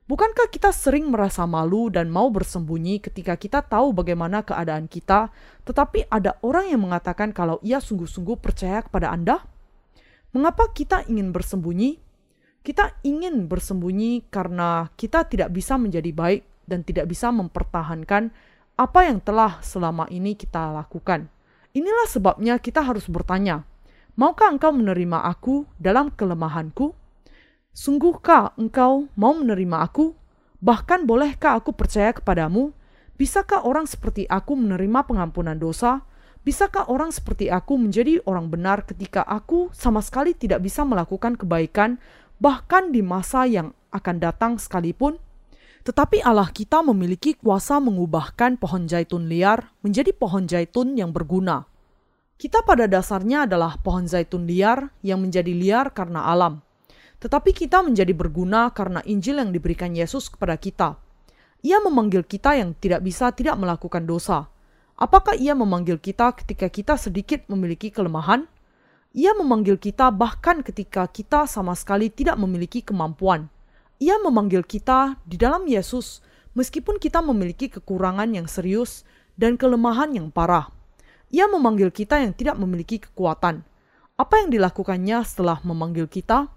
Bukankah 0.10 0.50
kita 0.50 0.74
sering 0.74 1.06
merasa 1.14 1.46
malu 1.46 1.94
dan 1.94 2.10
mau 2.10 2.34
bersembunyi 2.34 2.98
ketika 2.98 3.38
kita 3.38 3.62
tahu 3.62 3.94
bagaimana 3.94 4.42
keadaan 4.42 4.90
kita, 4.90 5.30
tetapi 5.70 6.10
ada 6.10 6.34
orang 6.42 6.74
yang 6.74 6.82
mengatakan 6.82 7.30
kalau 7.30 7.62
ia 7.62 7.78
sungguh-sungguh 7.78 8.42
percaya 8.42 8.82
kepada 8.82 9.14
Anda? 9.14 9.38
Mengapa 10.34 10.74
kita 10.74 11.06
ingin 11.06 11.30
bersembunyi? 11.30 12.02
Kita 12.66 13.06
ingin 13.06 13.46
bersembunyi 13.46 14.34
karena 14.34 14.90
kita 14.98 15.30
tidak 15.30 15.54
bisa 15.54 15.78
menjadi 15.78 16.10
baik 16.10 16.42
dan 16.66 16.82
tidak 16.82 17.06
bisa 17.06 17.30
mempertahankan 17.30 18.34
apa 18.82 19.00
yang 19.06 19.22
telah 19.22 19.62
selama 19.62 20.10
ini 20.10 20.34
kita 20.34 20.74
lakukan. 20.74 21.30
Inilah 21.78 22.10
sebabnya 22.10 22.58
kita 22.58 22.82
harus 22.82 23.06
bertanya, 23.06 23.62
maukah 24.18 24.50
engkau 24.50 24.74
menerima 24.74 25.22
aku 25.22 25.70
dalam 25.78 26.10
kelemahanku? 26.10 26.98
Sungguhkah 27.70 28.58
engkau 28.58 29.08
mau 29.14 29.38
menerima 29.38 29.78
aku? 29.86 30.18
Bahkan 30.60 31.08
bolehkah 31.08 31.56
aku 31.56 31.72
percaya 31.72 32.12
kepadamu? 32.12 32.74
Bisakah 33.16 33.64
orang 33.64 33.88
seperti 33.88 34.26
aku 34.28 34.58
menerima 34.58 35.06
pengampunan 35.06 35.56
dosa? 35.56 36.04
Bisakah 36.44 36.90
orang 36.90 37.12
seperti 37.14 37.52
aku 37.52 37.76
menjadi 37.78 38.24
orang 38.26 38.50
benar 38.50 38.88
ketika 38.88 39.22
aku 39.28 39.70
sama 39.76 40.00
sekali 40.00 40.34
tidak 40.34 40.64
bisa 40.66 40.82
melakukan 40.88 41.36
kebaikan, 41.38 42.00
bahkan 42.40 42.90
di 42.90 43.04
masa 43.04 43.46
yang 43.46 43.76
akan 43.92 44.18
datang 44.18 44.56
sekalipun? 44.58 45.20
Tetapi 45.84 46.24
Allah 46.26 46.52
kita 46.52 46.84
memiliki 46.84 47.38
kuasa 47.38 47.80
mengubahkan 47.80 48.60
pohon 48.60 48.88
zaitun 48.88 49.30
liar 49.32 49.72
menjadi 49.86 50.12
pohon 50.12 50.48
zaitun 50.48 50.98
yang 50.98 51.16
berguna. 51.16 51.68
Kita 52.40 52.64
pada 52.64 52.88
dasarnya 52.88 53.48
adalah 53.48 53.80
pohon 53.80 54.08
zaitun 54.08 54.48
liar 54.48 54.96
yang 55.04 55.20
menjadi 55.24 55.52
liar 55.52 55.92
karena 55.92 56.24
alam 56.28 56.64
tetapi 57.20 57.52
kita 57.52 57.84
menjadi 57.84 58.16
berguna 58.16 58.72
karena 58.72 59.04
Injil 59.04 59.44
yang 59.44 59.52
diberikan 59.52 59.92
Yesus 59.92 60.32
kepada 60.32 60.56
kita. 60.56 60.96
Ia 61.60 61.84
memanggil 61.84 62.24
kita 62.24 62.56
yang 62.56 62.72
tidak 62.80 63.04
bisa 63.04 63.36
tidak 63.36 63.60
melakukan 63.60 64.08
dosa. 64.08 64.48
Apakah 64.96 65.36
ia 65.36 65.52
memanggil 65.56 66.00
kita 66.00 66.32
ketika 66.36 66.72
kita 66.72 66.96
sedikit 66.96 67.44
memiliki 67.52 67.92
kelemahan? 67.92 68.48
Ia 69.12 69.36
memanggil 69.36 69.76
kita 69.76 70.12
bahkan 70.16 70.64
ketika 70.64 71.08
kita 71.12 71.48
sama 71.48 71.76
sekali 71.76 72.08
tidak 72.08 72.40
memiliki 72.40 72.80
kemampuan. 72.80 73.52
Ia 74.00 74.16
memanggil 74.24 74.64
kita 74.64 75.20
di 75.28 75.36
dalam 75.36 75.68
Yesus 75.68 76.24
meskipun 76.56 77.00
kita 77.00 77.20
memiliki 77.20 77.68
kekurangan 77.68 78.32
yang 78.32 78.48
serius 78.48 79.04
dan 79.36 79.60
kelemahan 79.60 80.16
yang 80.16 80.32
parah. 80.32 80.72
Ia 81.32 81.48
memanggil 81.52 81.92
kita 81.92 82.24
yang 82.24 82.32
tidak 82.32 82.56
memiliki 82.56 83.04
kekuatan. 83.04 83.68
Apa 84.20 84.44
yang 84.44 84.52
dilakukannya 84.52 85.24
setelah 85.28 85.60
memanggil 85.64 86.08
kita? 86.08 86.52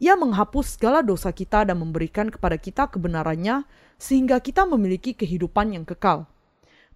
Ia 0.00 0.16
menghapus 0.16 0.80
segala 0.80 1.04
dosa 1.04 1.28
kita 1.28 1.68
dan 1.68 1.76
memberikan 1.76 2.32
kepada 2.32 2.56
kita 2.56 2.88
kebenarannya 2.88 3.68
sehingga 4.00 4.40
kita 4.40 4.64
memiliki 4.64 5.12
kehidupan 5.12 5.76
yang 5.76 5.84
kekal. 5.84 6.24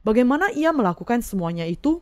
Bagaimana 0.01 0.49
ia 0.57 0.73
melakukan 0.73 1.21
semuanya 1.21 1.69
itu? 1.69 2.01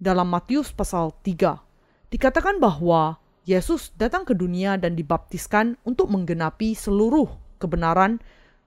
Dalam 0.00 0.32
Matius 0.32 0.72
pasal 0.72 1.12
3, 1.20 1.60
dikatakan 2.08 2.56
bahwa 2.56 3.20
Yesus 3.44 3.92
datang 4.00 4.24
ke 4.24 4.32
dunia 4.32 4.80
dan 4.80 4.96
dibaptiskan 4.96 5.76
untuk 5.84 6.08
menggenapi 6.08 6.72
seluruh 6.72 7.28
kebenaran 7.60 8.16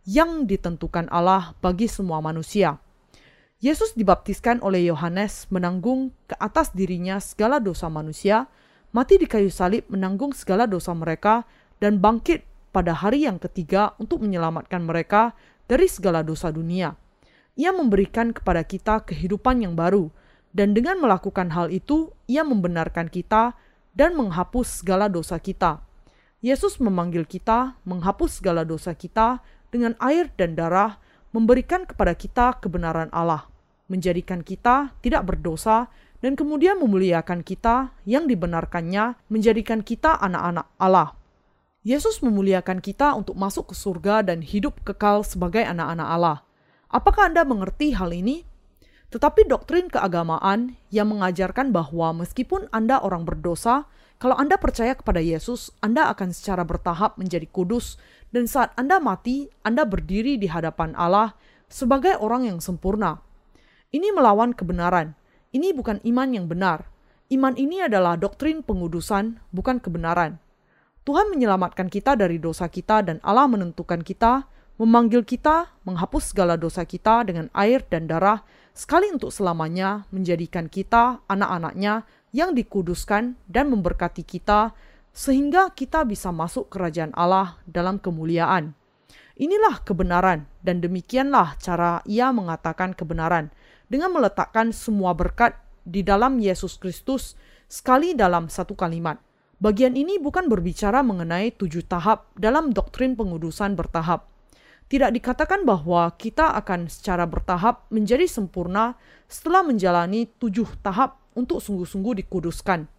yang 0.06 0.46
ditentukan 0.46 1.10
Allah 1.10 1.58
bagi 1.58 1.90
semua 1.90 2.22
manusia. 2.22 2.78
Yesus 3.64 3.98
dibaptiskan 3.98 4.62
oleh 4.62 4.86
Yohanes 4.94 5.50
menanggung 5.50 6.14
ke 6.30 6.36
atas 6.38 6.70
dirinya 6.76 7.18
segala 7.18 7.58
dosa 7.58 7.90
manusia, 7.90 8.46
mati 8.94 9.18
di 9.18 9.26
kayu 9.26 9.50
salib 9.50 9.88
menanggung 9.90 10.36
segala 10.36 10.70
dosa 10.70 10.92
mereka, 10.92 11.48
dan 11.82 12.02
bangkit 12.02 12.44
pada 12.74 12.98
hari 12.98 13.30
yang 13.30 13.38
ketiga 13.38 13.94
untuk 14.02 14.26
menyelamatkan 14.26 14.82
mereka 14.82 15.38
dari 15.70 15.86
segala 15.86 16.26
dosa 16.26 16.50
dunia. 16.50 16.98
Ia 17.54 17.70
memberikan 17.70 18.34
kepada 18.34 18.66
kita 18.66 19.06
kehidupan 19.06 19.62
yang 19.62 19.78
baru, 19.78 20.10
dan 20.54 20.74
dengan 20.74 20.98
melakukan 21.02 21.54
hal 21.54 21.70
itu, 21.70 22.14
Ia 22.26 22.42
membenarkan 22.42 23.10
kita 23.10 23.54
dan 23.94 24.18
menghapus 24.18 24.82
segala 24.82 25.06
dosa 25.06 25.38
kita. 25.38 25.86
Yesus 26.42 26.82
memanggil 26.82 27.24
kita 27.24 27.78
menghapus 27.86 28.42
segala 28.42 28.66
dosa 28.66 28.98
kita 28.98 29.40
dengan 29.70 29.94
air 30.02 30.34
dan 30.36 30.58
darah, 30.58 30.98
memberikan 31.34 31.86
kepada 31.88 32.14
kita 32.14 32.58
kebenaran 32.62 33.10
Allah, 33.14 33.50
menjadikan 33.90 34.42
kita 34.42 34.94
tidak 35.02 35.24
berdosa, 35.30 35.90
dan 36.22 36.34
kemudian 36.38 36.78
memuliakan 36.82 37.42
kita 37.46 37.94
yang 38.06 38.26
dibenarkannya, 38.26 39.18
menjadikan 39.30 39.82
kita 39.86 40.18
anak-anak 40.22 40.70
Allah. 40.78 41.18
Yesus 41.84 42.24
memuliakan 42.24 42.80
kita 42.80 43.12
untuk 43.12 43.36
masuk 43.36 43.72
ke 43.72 43.76
surga 43.76 44.24
dan 44.24 44.40
hidup 44.40 44.80
kekal 44.88 45.20
sebagai 45.28 45.68
anak-anak 45.68 46.08
Allah. 46.08 46.40
Apakah 46.88 47.28
Anda 47.28 47.44
mengerti 47.44 47.92
hal 47.92 48.16
ini? 48.16 48.48
Tetapi 49.12 49.52
doktrin 49.52 49.92
keagamaan 49.92 50.80
yang 50.96 51.12
mengajarkan 51.12 51.76
bahwa 51.76 52.24
meskipun 52.24 52.72
Anda 52.72 53.04
orang 53.04 53.28
berdosa, 53.28 53.84
kalau 54.16 54.40
Anda 54.40 54.56
percaya 54.56 54.96
kepada 54.96 55.20
Yesus, 55.20 55.76
Anda 55.84 56.08
akan 56.08 56.32
secara 56.32 56.64
bertahap 56.64 57.20
menjadi 57.20 57.52
kudus, 57.52 58.00
dan 58.32 58.48
saat 58.48 58.72
Anda 58.80 59.04
mati, 59.04 59.52
Anda 59.68 59.84
berdiri 59.84 60.40
di 60.40 60.48
hadapan 60.48 60.96
Allah 60.96 61.36
sebagai 61.68 62.16
orang 62.16 62.48
yang 62.48 62.64
sempurna. 62.64 63.20
Ini 63.92 64.16
melawan 64.16 64.56
kebenaran. 64.56 65.20
Ini 65.52 65.76
bukan 65.76 66.00
iman 66.00 66.30
yang 66.32 66.48
benar. 66.48 66.88
Iman 67.28 67.60
ini 67.60 67.84
adalah 67.84 68.16
doktrin 68.16 68.64
pengudusan, 68.64 69.44
bukan 69.52 69.84
kebenaran. 69.84 70.40
Tuhan 71.04 71.36
menyelamatkan 71.36 71.92
kita 71.92 72.16
dari 72.16 72.40
dosa 72.40 72.72
kita 72.72 73.04
dan 73.04 73.20
Allah 73.28 73.44
menentukan 73.52 74.00
kita, 74.00 74.48
memanggil 74.80 75.28
kita, 75.28 75.68
menghapus 75.84 76.32
segala 76.32 76.56
dosa 76.56 76.88
kita 76.88 77.28
dengan 77.28 77.52
air 77.52 77.84
dan 77.92 78.08
darah, 78.08 78.40
sekali 78.72 79.12
untuk 79.12 79.28
selamanya 79.28 80.08
menjadikan 80.16 80.72
kita 80.72 81.20
anak-anaknya 81.28 82.08
yang 82.32 82.56
dikuduskan 82.56 83.36
dan 83.52 83.66
memberkati 83.68 84.24
kita, 84.24 84.72
sehingga 85.12 85.76
kita 85.76 86.08
bisa 86.08 86.32
masuk 86.32 86.72
kerajaan 86.72 87.12
Allah 87.20 87.60
dalam 87.68 88.00
kemuliaan. 88.00 88.72
Inilah 89.36 89.84
kebenaran, 89.84 90.48
dan 90.64 90.80
demikianlah 90.80 91.60
cara 91.60 92.00
ia 92.08 92.32
mengatakan 92.32 92.96
kebenaran, 92.96 93.52
dengan 93.92 94.16
meletakkan 94.16 94.72
semua 94.72 95.12
berkat 95.12 95.52
di 95.84 96.00
dalam 96.00 96.40
Yesus 96.40 96.80
Kristus 96.80 97.36
sekali 97.68 98.16
dalam 98.16 98.48
satu 98.48 98.72
kalimat. 98.72 99.20
Bagian 99.64 99.96
ini 99.96 100.20
bukan 100.20 100.52
berbicara 100.52 101.00
mengenai 101.08 101.56
tujuh 101.56 101.88
tahap 101.88 102.28
dalam 102.36 102.76
doktrin 102.76 103.16
pengudusan 103.16 103.80
bertahap. 103.80 104.28
Tidak 104.92 105.08
dikatakan 105.08 105.64
bahwa 105.64 106.12
kita 106.20 106.52
akan 106.60 106.92
secara 106.92 107.24
bertahap 107.24 107.88
menjadi 107.88 108.28
sempurna 108.28 109.00
setelah 109.32 109.64
menjalani 109.64 110.28
tujuh 110.36 110.68
tahap 110.84 111.16
untuk 111.32 111.64
sungguh-sungguh 111.64 112.28
dikuduskan. 112.28 112.92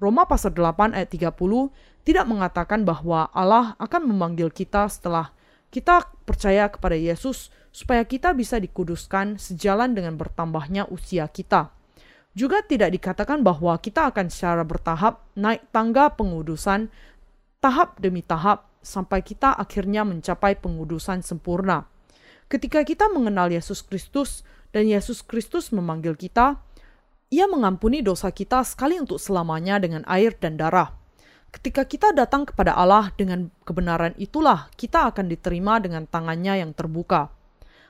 Roma 0.00 0.24
pasal 0.24 0.56
8 0.56 0.96
ayat 0.96 1.12
30 1.12 1.36
tidak 2.08 2.24
mengatakan 2.24 2.88
bahwa 2.88 3.28
Allah 3.36 3.76
akan 3.76 4.08
memanggil 4.08 4.48
kita 4.48 4.88
setelah 4.88 5.36
kita 5.68 6.00
percaya 6.24 6.72
kepada 6.72 6.96
Yesus 6.96 7.52
supaya 7.76 8.08
kita 8.08 8.32
bisa 8.32 8.56
dikuduskan 8.56 9.36
sejalan 9.36 9.92
dengan 9.92 10.16
bertambahnya 10.16 10.88
usia 10.88 11.28
kita. 11.28 11.75
Juga 12.36 12.60
tidak 12.60 12.92
dikatakan 12.92 13.40
bahwa 13.40 13.72
kita 13.80 14.12
akan 14.12 14.28
secara 14.28 14.60
bertahap 14.60 15.24
naik 15.40 15.72
tangga 15.72 16.12
pengudusan 16.12 16.92
tahap 17.64 17.96
demi 17.96 18.20
tahap 18.20 18.68
sampai 18.84 19.24
kita 19.24 19.56
akhirnya 19.56 20.04
mencapai 20.04 20.52
pengudusan 20.60 21.24
sempurna. 21.24 21.88
Ketika 22.52 22.84
kita 22.84 23.08
mengenal 23.08 23.48
Yesus 23.48 23.80
Kristus 23.80 24.44
dan 24.68 24.84
Yesus 24.84 25.24
Kristus 25.24 25.72
memanggil 25.72 26.12
kita, 26.12 26.60
ia 27.32 27.48
mengampuni 27.48 28.04
dosa 28.04 28.28
kita 28.30 28.62
sekali 28.62 29.00
untuk 29.00 29.16
selamanya 29.16 29.80
dengan 29.80 30.04
air 30.04 30.36
dan 30.36 30.60
darah. 30.60 30.94
Ketika 31.50 31.88
kita 31.88 32.12
datang 32.12 32.44
kepada 32.44 32.76
Allah 32.76 33.10
dengan 33.16 33.48
kebenaran 33.64 34.12
itulah 34.20 34.68
kita 34.76 35.08
akan 35.08 35.26
diterima 35.32 35.80
dengan 35.80 36.04
tangannya 36.04 36.60
yang 36.60 36.76
terbuka. 36.76 37.32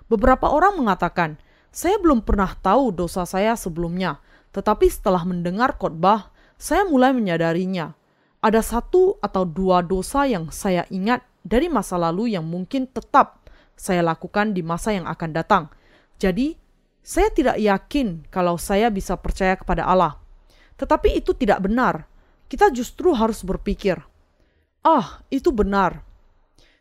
Beberapa 0.07 0.49
orang 0.49 0.79
mengatakan, 0.79 1.35
saya 1.75 1.99
belum 1.99 2.23
pernah 2.23 2.55
tahu 2.57 2.95
dosa 2.95 3.27
saya 3.27 3.59
sebelumnya, 3.59 4.23
tetapi 4.57 4.89
setelah 4.89 5.21
mendengar 5.29 5.77
khotbah, 5.77 6.33
saya 6.57 6.89
mulai 6.89 7.13
menyadarinya. 7.13 7.93
Ada 8.41 8.65
satu 8.65 9.21
atau 9.21 9.45
dua 9.45 9.85
dosa 9.85 10.25
yang 10.25 10.49
saya 10.49 10.89
ingat 10.89 11.21
dari 11.45 11.69
masa 11.69 12.01
lalu 12.01 12.33
yang 12.33 12.49
mungkin 12.49 12.89
tetap 12.89 13.45
saya 13.77 14.01
lakukan 14.01 14.57
di 14.57 14.65
masa 14.65 14.97
yang 14.97 15.05
akan 15.05 15.31
datang. 15.37 15.69
Jadi, 16.17 16.57
saya 17.05 17.29
tidak 17.29 17.61
yakin 17.61 18.25
kalau 18.33 18.57
saya 18.57 18.89
bisa 18.89 19.21
percaya 19.21 19.61
kepada 19.61 19.85
Allah. 19.85 20.17
Tetapi 20.81 21.21
itu 21.21 21.37
tidak 21.37 21.61
benar. 21.61 22.09
Kita 22.49 22.73
justru 22.73 23.13
harus 23.13 23.45
berpikir, 23.45 24.01
"Ah, 24.81 25.21
itu 25.29 25.53
benar." 25.53 26.01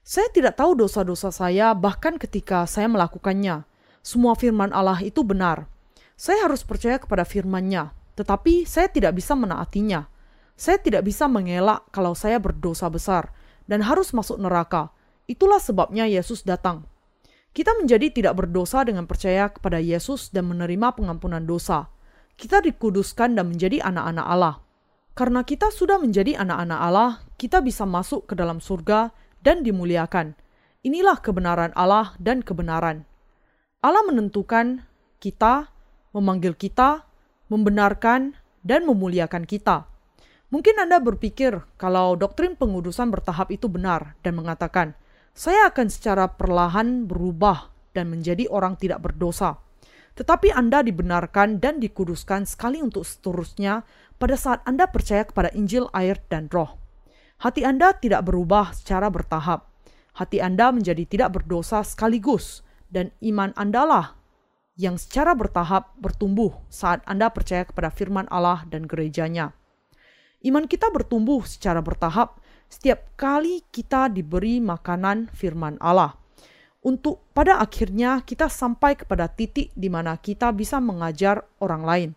Saya 0.05 0.31
tidak 0.31 0.55
tahu 0.55 0.79
dosa-dosa 0.79 1.27
saya 1.33 1.75
bahkan 1.75 2.15
ketika 2.15 2.63
saya 2.69 2.87
melakukannya. 2.87 3.67
Semua 3.99 4.37
firman 4.37 4.71
Allah 4.71 5.01
itu 5.03 5.25
benar. 5.27 5.67
Saya 6.15 6.47
harus 6.47 6.63
percaya 6.63 6.95
kepada 6.95 7.27
firman-Nya, 7.27 7.91
tetapi 8.15 8.63
saya 8.63 8.87
tidak 8.87 9.19
bisa 9.19 9.35
menaatinya. 9.35 10.07
Saya 10.55 10.79
tidak 10.79 11.03
bisa 11.03 11.27
mengelak 11.27 11.83
kalau 11.91 12.15
saya 12.15 12.39
berdosa 12.39 12.87
besar 12.87 13.35
dan 13.67 13.83
harus 13.83 14.15
masuk 14.15 14.39
neraka. 14.39 14.95
Itulah 15.27 15.59
sebabnya 15.59 16.07
Yesus 16.07 16.47
datang. 16.47 16.87
Kita 17.51 17.75
menjadi 17.75 18.11
tidak 18.11 18.39
berdosa 18.39 18.87
dengan 18.87 19.03
percaya 19.07 19.51
kepada 19.51 19.79
Yesus 19.83 20.31
dan 20.31 20.47
menerima 20.47 20.95
pengampunan 20.95 21.43
dosa. 21.43 21.91
Kita 22.35 22.63
dikuduskan 22.63 23.35
dan 23.35 23.51
menjadi 23.51 23.83
anak-anak 23.83 24.27
Allah. 24.27 24.55
Karena 25.15 25.43
kita 25.47 25.71
sudah 25.71 25.95
menjadi 25.99 26.35
anak-anak 26.35 26.79
Allah, 26.79 27.11
kita 27.39 27.63
bisa 27.63 27.87
masuk 27.87 28.27
ke 28.27 28.33
dalam 28.35 28.59
surga 28.59 29.15
dan 29.39 29.63
dimuliakan. 29.63 30.35
Inilah 30.83 31.19
kebenaran 31.23 31.71
Allah 31.75 32.15
dan 32.19 32.43
kebenaran. 32.43 33.07
Allah 33.79 34.03
menentukan 34.03 34.83
kita 35.23 35.74
memanggil 36.15 36.55
kita, 36.55 37.03
membenarkan, 37.51 38.39
dan 38.63 38.87
memuliakan 38.87 39.43
kita. 39.43 39.85
Mungkin 40.49 40.79
Anda 40.79 41.03
berpikir 41.03 41.59
kalau 41.75 42.15
doktrin 42.15 42.55
pengudusan 42.55 43.11
bertahap 43.11 43.51
itu 43.51 43.67
benar 43.67 44.15
dan 44.23 44.39
mengatakan, 44.39 44.95
"Saya 45.35 45.67
akan 45.67 45.91
secara 45.91 46.31
perlahan 46.31 47.03
berubah 47.05 47.69
dan 47.91 48.07
menjadi 48.07 48.47
orang 48.47 48.79
tidak 48.79 49.03
berdosa." 49.03 49.59
Tetapi 50.15 50.55
Anda 50.55 50.79
dibenarkan 50.79 51.59
dan 51.59 51.83
dikuduskan 51.83 52.47
sekali 52.47 52.79
untuk 52.79 53.03
seterusnya 53.03 53.83
pada 54.15 54.39
saat 54.39 54.63
Anda 54.63 54.87
percaya 54.87 55.27
kepada 55.27 55.51
Injil, 55.51 55.91
air, 55.91 56.23
dan 56.31 56.47
Roh. 56.47 56.79
Hati 57.43 57.67
Anda 57.67 57.91
tidak 57.91 58.23
berubah 58.23 58.71
secara 58.71 59.11
bertahap. 59.11 59.67
Hati 60.15 60.39
Anda 60.39 60.71
menjadi 60.71 61.03
tidak 61.03 61.35
berdosa 61.35 61.83
sekaligus, 61.83 62.63
dan 62.87 63.11
iman 63.19 63.51
Anda 63.59 63.83
lah 63.83 64.05
yang 64.75 64.99
secara 64.99 65.31
bertahap 65.35 65.95
bertumbuh 65.95 66.51
saat 66.67 66.99
Anda 67.07 67.31
percaya 67.31 67.63
kepada 67.63 67.91
firman 67.91 68.27
Allah 68.27 68.67
dan 68.67 68.83
gerejanya. 68.87 69.55
Iman 70.43 70.67
kita 70.67 70.91
bertumbuh 70.91 71.41
secara 71.47 71.79
bertahap 71.79 72.37
setiap 72.67 73.07
kali 73.15 73.63
kita 73.71 74.11
diberi 74.11 74.59
makanan 74.59 75.31
firman 75.31 75.79
Allah. 75.79 76.19
untuk 76.85 77.25
pada 77.33 77.57
akhirnya 77.57 78.21
kita 78.21 78.45
sampai 78.45 78.93
kepada 78.93 79.25
titik 79.25 79.73
di 79.73 79.89
mana 79.89 80.21
kita 80.21 80.53
bisa 80.53 80.77
mengajar 80.77 81.41
orang 81.57 81.81
lain. 81.81 82.09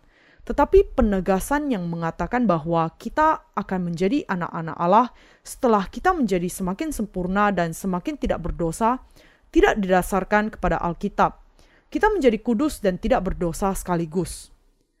Tetapi 0.45 0.93
penegasan 0.93 1.73
yang 1.73 1.89
mengatakan 1.89 2.45
bahwa 2.45 2.85
kita 3.01 3.49
akan 3.57 3.89
menjadi 3.89 4.29
anak-anak 4.29 4.77
Allah 4.77 5.09
setelah 5.41 5.89
kita 5.89 6.13
menjadi 6.13 6.45
semakin 6.45 6.93
sempurna 6.93 7.49
dan 7.49 7.73
semakin 7.73 8.13
tidak 8.21 8.45
berdosa, 8.45 9.01
tidak 9.49 9.81
didasarkan 9.81 10.53
kepada 10.53 10.77
Alkitab. 10.77 11.48
Kita 11.89 12.05
menjadi 12.13 12.37
kudus 12.37 12.85
dan 12.85 13.01
tidak 13.01 13.33
berdosa 13.33 13.73
sekaligus. 13.73 14.53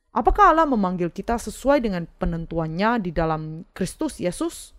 Apakah 0.09 0.57
Allah 0.57 0.65
memanggil 0.65 1.13
kita 1.13 1.37
sesuai 1.37 1.85
dengan 1.85 2.09
penentuannya 2.17 2.97
di 2.97 3.13
dalam 3.13 3.61
Kristus 3.77 4.17
Yesus? 4.17 4.73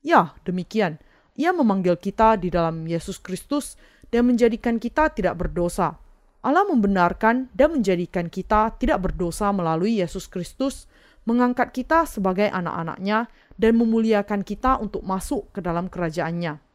Ya, 0.00 0.32
demikian. 0.48 0.96
Ia 1.36 1.52
memanggil 1.52 2.00
kita 2.00 2.40
di 2.40 2.48
dalam 2.48 2.88
Yesus 2.88 3.20
Kristus 3.20 3.76
dan 4.08 4.32
menjadikan 4.32 4.80
kita 4.80 5.12
tidak 5.12 5.36
berdosa. 5.44 6.00
Allah 6.40 6.64
membenarkan 6.64 7.52
dan 7.52 7.76
menjadikan 7.76 8.32
kita 8.32 8.72
tidak 8.80 9.04
berdosa 9.12 9.52
melalui 9.52 10.00
Yesus 10.00 10.32
Kristus, 10.32 10.88
mengangkat 11.28 11.76
kita 11.76 12.08
sebagai 12.08 12.48
anak-anaknya, 12.48 13.28
dan 13.60 13.72
memuliakan 13.76 14.40
kita 14.40 14.80
untuk 14.80 15.04
masuk 15.04 15.52
ke 15.52 15.60
dalam 15.60 15.92
kerajaannya. 15.92 16.71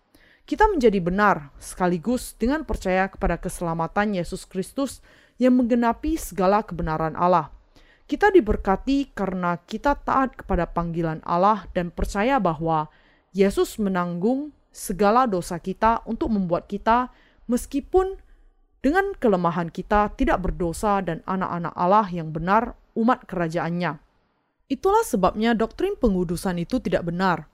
Kita 0.48 0.64
menjadi 0.72 1.04
benar 1.04 1.52
sekaligus 1.60 2.32
dengan 2.40 2.64
percaya 2.64 3.12
kepada 3.12 3.36
keselamatan 3.36 4.16
Yesus 4.16 4.48
Kristus 4.48 5.04
yang 5.36 5.60
menggenapi 5.60 6.16
segala 6.16 6.64
kebenaran 6.64 7.20
Allah. 7.20 7.52
Kita 8.08 8.32
diberkati 8.32 9.12
karena 9.12 9.60
kita 9.68 10.00
taat 10.00 10.40
kepada 10.40 10.64
panggilan 10.72 11.20
Allah 11.28 11.68
dan 11.76 11.92
percaya 11.92 12.40
bahwa 12.40 12.88
Yesus 13.36 13.76
menanggung 13.76 14.56
segala 14.72 15.28
dosa 15.28 15.60
kita 15.60 16.00
untuk 16.08 16.32
membuat 16.32 16.72
kita 16.72 17.12
meskipun 17.52 18.16
dengan 18.80 19.12
kelemahan 19.20 19.68
kita 19.68 20.16
tidak 20.16 20.48
berdosa 20.48 21.04
dan 21.04 21.20
anak-anak 21.28 21.76
Allah 21.76 22.08
yang 22.08 22.32
benar 22.32 22.80
umat 22.96 23.28
kerajaannya. 23.28 24.00
Itulah 24.72 25.04
sebabnya 25.04 25.52
doktrin 25.52 26.00
pengudusan 26.00 26.56
itu 26.64 26.80
tidak 26.80 27.04
benar. 27.04 27.52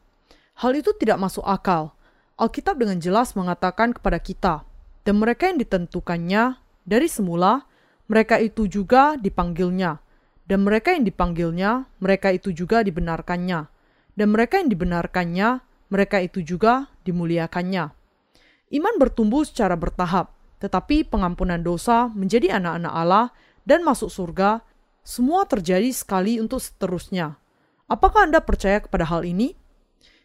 Hal 0.62 0.78
itu 0.78 0.94
tidak 0.94 1.18
masuk 1.18 1.42
akal. 1.42 1.98
Alkitab 2.34 2.82
dengan 2.82 2.98
jelas 2.98 3.38
mengatakan 3.38 3.94
kepada 3.94 4.18
kita, 4.18 4.66
dan 5.06 5.22
mereka 5.22 5.54
yang 5.54 5.62
ditentukannya 5.62 6.58
dari 6.82 7.06
semula, 7.06 7.70
mereka 8.10 8.42
itu 8.42 8.66
juga 8.66 9.14
dipanggilnya, 9.22 10.02
dan 10.50 10.66
mereka 10.66 10.98
yang 10.98 11.06
dipanggilnya, 11.06 11.86
mereka 12.02 12.34
itu 12.34 12.50
juga 12.50 12.82
dibenarkannya, 12.82 13.70
dan 14.18 14.28
mereka 14.34 14.58
yang 14.58 14.70
dibenarkannya, 14.74 15.50
mereka 15.94 16.18
itu 16.26 16.42
juga 16.42 16.90
dimuliakannya. 17.06 17.94
Iman 18.74 18.96
bertumbuh 18.98 19.46
secara 19.46 19.78
bertahap, 19.78 20.34
tetapi 20.58 21.06
pengampunan 21.06 21.62
dosa 21.62 22.10
menjadi 22.10 22.58
anak-anak 22.58 22.94
Allah 22.98 23.28
dan 23.62 23.86
masuk 23.86 24.10
surga, 24.10 24.66
semua 25.06 25.46
terjadi 25.46 25.94
sekali 25.94 26.42
untuk 26.42 26.58
seterusnya. 26.58 27.38
Apakah 27.86 28.26
Anda 28.26 28.42
percaya 28.42 28.82
kepada 28.82 29.06
hal 29.06 29.22
ini? 29.28 29.54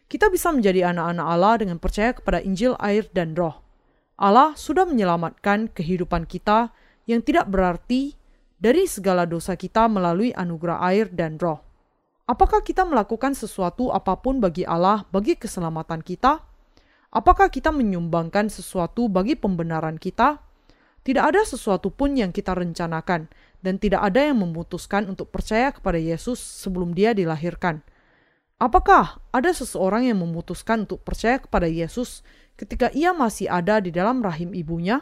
Kita 0.09 0.25
bisa 0.33 0.49
menjadi 0.49 0.89
anak-anak 0.89 1.27
Allah 1.29 1.53
dengan 1.61 1.77
percaya 1.77 2.17
kepada 2.17 2.41
Injil, 2.41 2.73
air, 2.81 3.05
dan 3.13 3.37
roh. 3.37 3.61
Allah 4.17 4.57
sudah 4.57 4.89
menyelamatkan 4.89 5.69
kehidupan 5.69 6.25
kita 6.25 6.73
yang 7.05 7.21
tidak 7.21 7.45
berarti 7.45 8.17
dari 8.57 8.89
segala 8.89 9.29
dosa 9.29 9.53
kita 9.53 9.85
melalui 9.85 10.33
anugerah 10.33 10.81
air 10.89 11.13
dan 11.13 11.37
roh. 11.37 11.61
Apakah 12.25 12.65
kita 12.65 12.89
melakukan 12.89 13.37
sesuatu 13.37 13.93
apa 13.93 14.17
pun 14.17 14.41
bagi 14.41 14.65
Allah 14.65 15.05
bagi 15.13 15.37
keselamatan 15.37 16.01
kita? 16.01 16.41
Apakah 17.09 17.49
kita 17.49 17.69
menyumbangkan 17.69 18.49
sesuatu 18.49 19.09
bagi 19.09 19.37
pembenaran 19.37 20.01
kita? 20.01 20.41
Tidak 21.05 21.21
ada 21.21 21.41
sesuatu 21.41 21.93
pun 21.93 22.13
yang 22.13 22.29
kita 22.29 22.53
rencanakan, 22.53 23.29
dan 23.61 23.75
tidak 23.81 24.05
ada 24.09 24.29
yang 24.29 24.41
memutuskan 24.41 25.09
untuk 25.09 25.33
percaya 25.33 25.73
kepada 25.73 25.97
Yesus 25.97 26.37
sebelum 26.37 26.93
Dia 26.93 27.17
dilahirkan. 27.17 27.81
Apakah 28.59 29.23
ada 29.31 29.55
seseorang 29.55 30.11
yang 30.11 30.19
memutuskan 30.19 30.83
untuk 30.83 30.99
percaya 31.07 31.39
kepada 31.39 31.63
Yesus 31.63 32.27
ketika 32.59 32.91
ia 32.91 33.15
masih 33.15 33.47
ada 33.47 33.79
di 33.79 33.87
dalam 33.87 34.19
rahim 34.19 34.51
ibunya? 34.51 34.99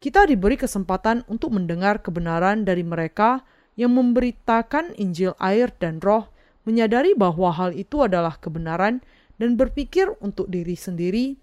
Kita 0.00 0.24
diberi 0.24 0.56
kesempatan 0.56 1.28
untuk 1.28 1.52
mendengar 1.52 2.00
kebenaran 2.00 2.64
dari 2.64 2.80
mereka 2.80 3.44
yang 3.76 3.92
memberitakan 3.92 4.96
Injil 4.96 5.36
air 5.36 5.76
dan 5.76 6.00
Roh, 6.00 6.32
menyadari 6.64 7.12
bahwa 7.12 7.52
hal 7.52 7.76
itu 7.76 8.00
adalah 8.00 8.40
kebenaran 8.40 9.04
dan 9.36 9.60
berpikir 9.60 10.16
untuk 10.24 10.48
diri 10.48 10.72
sendiri, 10.72 11.36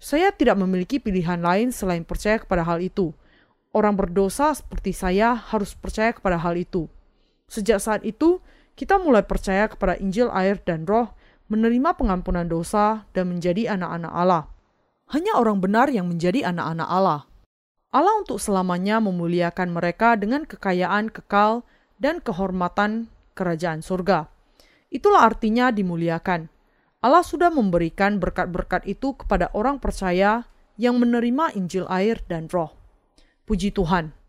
saya 0.00 0.32
tidak 0.32 0.56
memiliki 0.56 0.96
pilihan 0.96 1.44
lain 1.44 1.76
selain 1.76 2.08
percaya 2.08 2.40
kepada 2.40 2.64
hal 2.64 2.80
itu. 2.80 3.12
Orang 3.74 4.00
berdosa 4.00 4.54
seperti 4.56 4.96
saya 4.96 5.36
harus 5.36 5.76
percaya 5.76 6.14
kepada 6.14 6.40
hal 6.40 6.56
itu. 6.56 6.88
Sejak 7.50 7.82
saat 7.82 8.00
itu, 8.06 8.38
kita 8.74 8.98
mulai 8.98 9.22
percaya 9.22 9.70
kepada 9.70 9.94
Injil 10.02 10.30
air 10.34 10.58
dan 10.62 10.82
roh, 10.86 11.14
menerima 11.46 11.94
pengampunan 11.94 12.46
dosa, 12.46 13.06
dan 13.14 13.30
menjadi 13.30 13.78
anak-anak 13.78 14.12
Allah. 14.12 14.44
Hanya 15.14 15.38
orang 15.38 15.62
benar 15.62 15.92
yang 15.92 16.10
menjadi 16.10 16.50
anak-anak 16.50 16.88
Allah. 16.90 17.22
Allah 17.94 18.14
untuk 18.18 18.42
selamanya 18.42 18.98
memuliakan 18.98 19.70
mereka 19.70 20.18
dengan 20.18 20.42
kekayaan 20.42 21.14
kekal 21.14 21.62
dan 22.02 22.18
kehormatan 22.18 23.06
kerajaan 23.38 23.86
surga. 23.86 24.26
Itulah 24.90 25.30
artinya 25.30 25.70
dimuliakan. 25.70 26.50
Allah 27.04 27.22
sudah 27.22 27.54
memberikan 27.54 28.18
berkat-berkat 28.18 28.88
itu 28.90 29.14
kepada 29.14 29.52
orang 29.54 29.78
percaya 29.78 30.48
yang 30.74 30.98
menerima 30.98 31.54
Injil 31.54 31.86
air 31.86 32.18
dan 32.26 32.50
roh. 32.50 32.74
Puji 33.46 33.70
Tuhan. 33.70 34.23